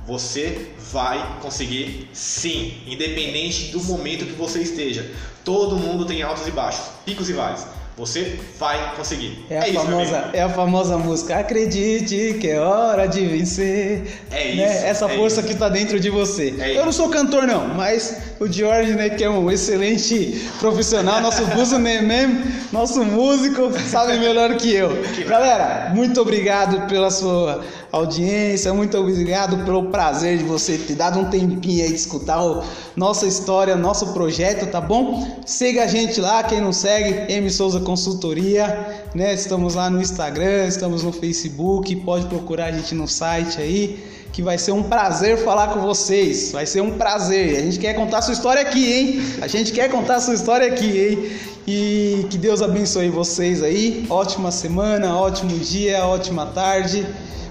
Você 0.07 0.73
vai 0.91 1.39
conseguir 1.41 2.09
sim, 2.13 2.83
independente 2.87 3.71
do 3.71 3.83
momento 3.85 4.25
que 4.25 4.33
você 4.33 4.61
esteja. 4.61 5.09
Todo 5.45 5.77
mundo 5.77 6.05
tem 6.05 6.23
altos 6.23 6.47
e 6.47 6.51
baixos, 6.51 6.87
picos 7.05 7.29
e 7.29 7.33
vales. 7.33 7.67
Você 8.01 8.39
vai 8.59 8.95
conseguir. 8.97 9.45
É 9.51 9.59
a, 9.59 9.69
isso, 9.69 9.79
famosa, 9.79 10.31
é 10.33 10.43
a 10.43 10.49
famosa 10.49 10.97
música 10.97 11.37
Acredite 11.37 12.39
que 12.41 12.49
é 12.49 12.59
hora 12.59 13.07
de 13.07 13.27
vencer. 13.27 14.03
É 14.31 14.49
isso, 14.49 14.57
Né? 14.57 14.89
Essa 14.89 15.05
é 15.05 15.17
força 15.17 15.41
isso. 15.41 15.47
que 15.47 15.53
está 15.53 15.69
dentro 15.69 16.01
de 16.01 16.09
você. 16.09 16.55
É 16.59 16.71
Eu 16.71 16.75
isso. 16.77 16.85
não 16.87 16.93
sou 16.93 17.09
cantor, 17.11 17.47
não, 17.47 17.69
mas 17.69 18.17
o 18.41 18.51
George, 18.51 18.93
né, 18.95 19.11
que 19.11 19.23
é 19.23 19.29
um 19.29 19.51
excelente 19.51 20.41
profissional, 20.59 21.21
nosso 21.21 21.45
buzoman 21.55 22.01
mesmo, 22.01 22.43
nosso 22.73 23.05
músico, 23.05 23.71
sabe 23.87 24.19
melhor 24.19 24.55
que 24.57 24.75
eu. 24.75 24.91
Galera, 25.29 25.93
muito 25.95 26.21
obrigado 26.23 26.89
pela 26.89 27.11
sua 27.11 27.63
audiência, 27.93 28.73
muito 28.73 28.97
obrigado 28.97 29.65
pelo 29.65 29.87
prazer 29.87 30.39
de 30.39 30.45
você 30.45 30.79
ter 30.79 30.95
dado 30.95 31.19
um 31.19 31.25
tempinho 31.25 31.83
aí 31.83 31.89
de 31.89 31.97
escutar 31.97 32.43
o, 32.43 32.63
nossa 32.95 33.27
história, 33.27 33.75
nosso 33.77 34.13
projeto, 34.13 34.71
tá 34.71 34.81
bom? 34.81 35.41
Siga 35.45 35.85
a 35.85 35.87
gente 35.87 36.21
lá, 36.21 36.43
quem 36.45 36.61
não 36.61 36.73
segue, 36.73 37.33
M 37.33 37.51
Souza 37.51 37.81
Consultoria, 37.81 39.05
né? 39.15 39.35
Estamos 39.35 39.75
lá 39.75 39.91
no 39.91 40.01
Instagram, 40.01 40.67
estamos 40.67 41.03
no 41.03 41.13
Facebook, 41.13 41.97
pode 41.97 42.27
procurar 42.27 42.67
a 42.67 42.73
gente 42.73 42.95
no 42.95 43.09
site 43.09 43.61
aí, 43.61 44.05
que 44.33 44.41
vai 44.41 44.57
ser 44.57 44.71
um 44.71 44.85
prazer 44.85 45.39
falar 45.39 45.69
com 45.69 45.81
vocês. 45.81 46.53
Vai 46.53 46.67
ser 46.67 46.81
um 46.81 46.93
prazer. 46.93 47.59
A 47.59 47.63
gente 47.63 47.79
quer 47.79 47.95
contar 47.95 48.23
sua 48.23 48.35
história 48.35 48.63
aqui, 48.63 48.93
hein? 48.93 49.23
A 49.41 49.49
gente 49.49 49.73
quer 49.73 49.91
contar 49.91 50.21
sua 50.21 50.35
história 50.35 50.69
aqui, 50.69 50.99
hein? 50.99 51.31
E 51.67 52.27
que 52.31 52.39
Deus 52.39 52.63
abençoe 52.63 53.11
vocês 53.11 53.63
aí. 53.63 54.07
Ótima 54.09 54.51
semana, 54.51 55.17
ótimo 55.17 55.59
dia, 55.59 56.07
ótima 56.07 56.47
tarde. 56.47 57.07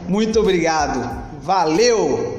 Muito 0.10 0.40
obrigado. 0.40 1.08
Valeu! 1.44 2.39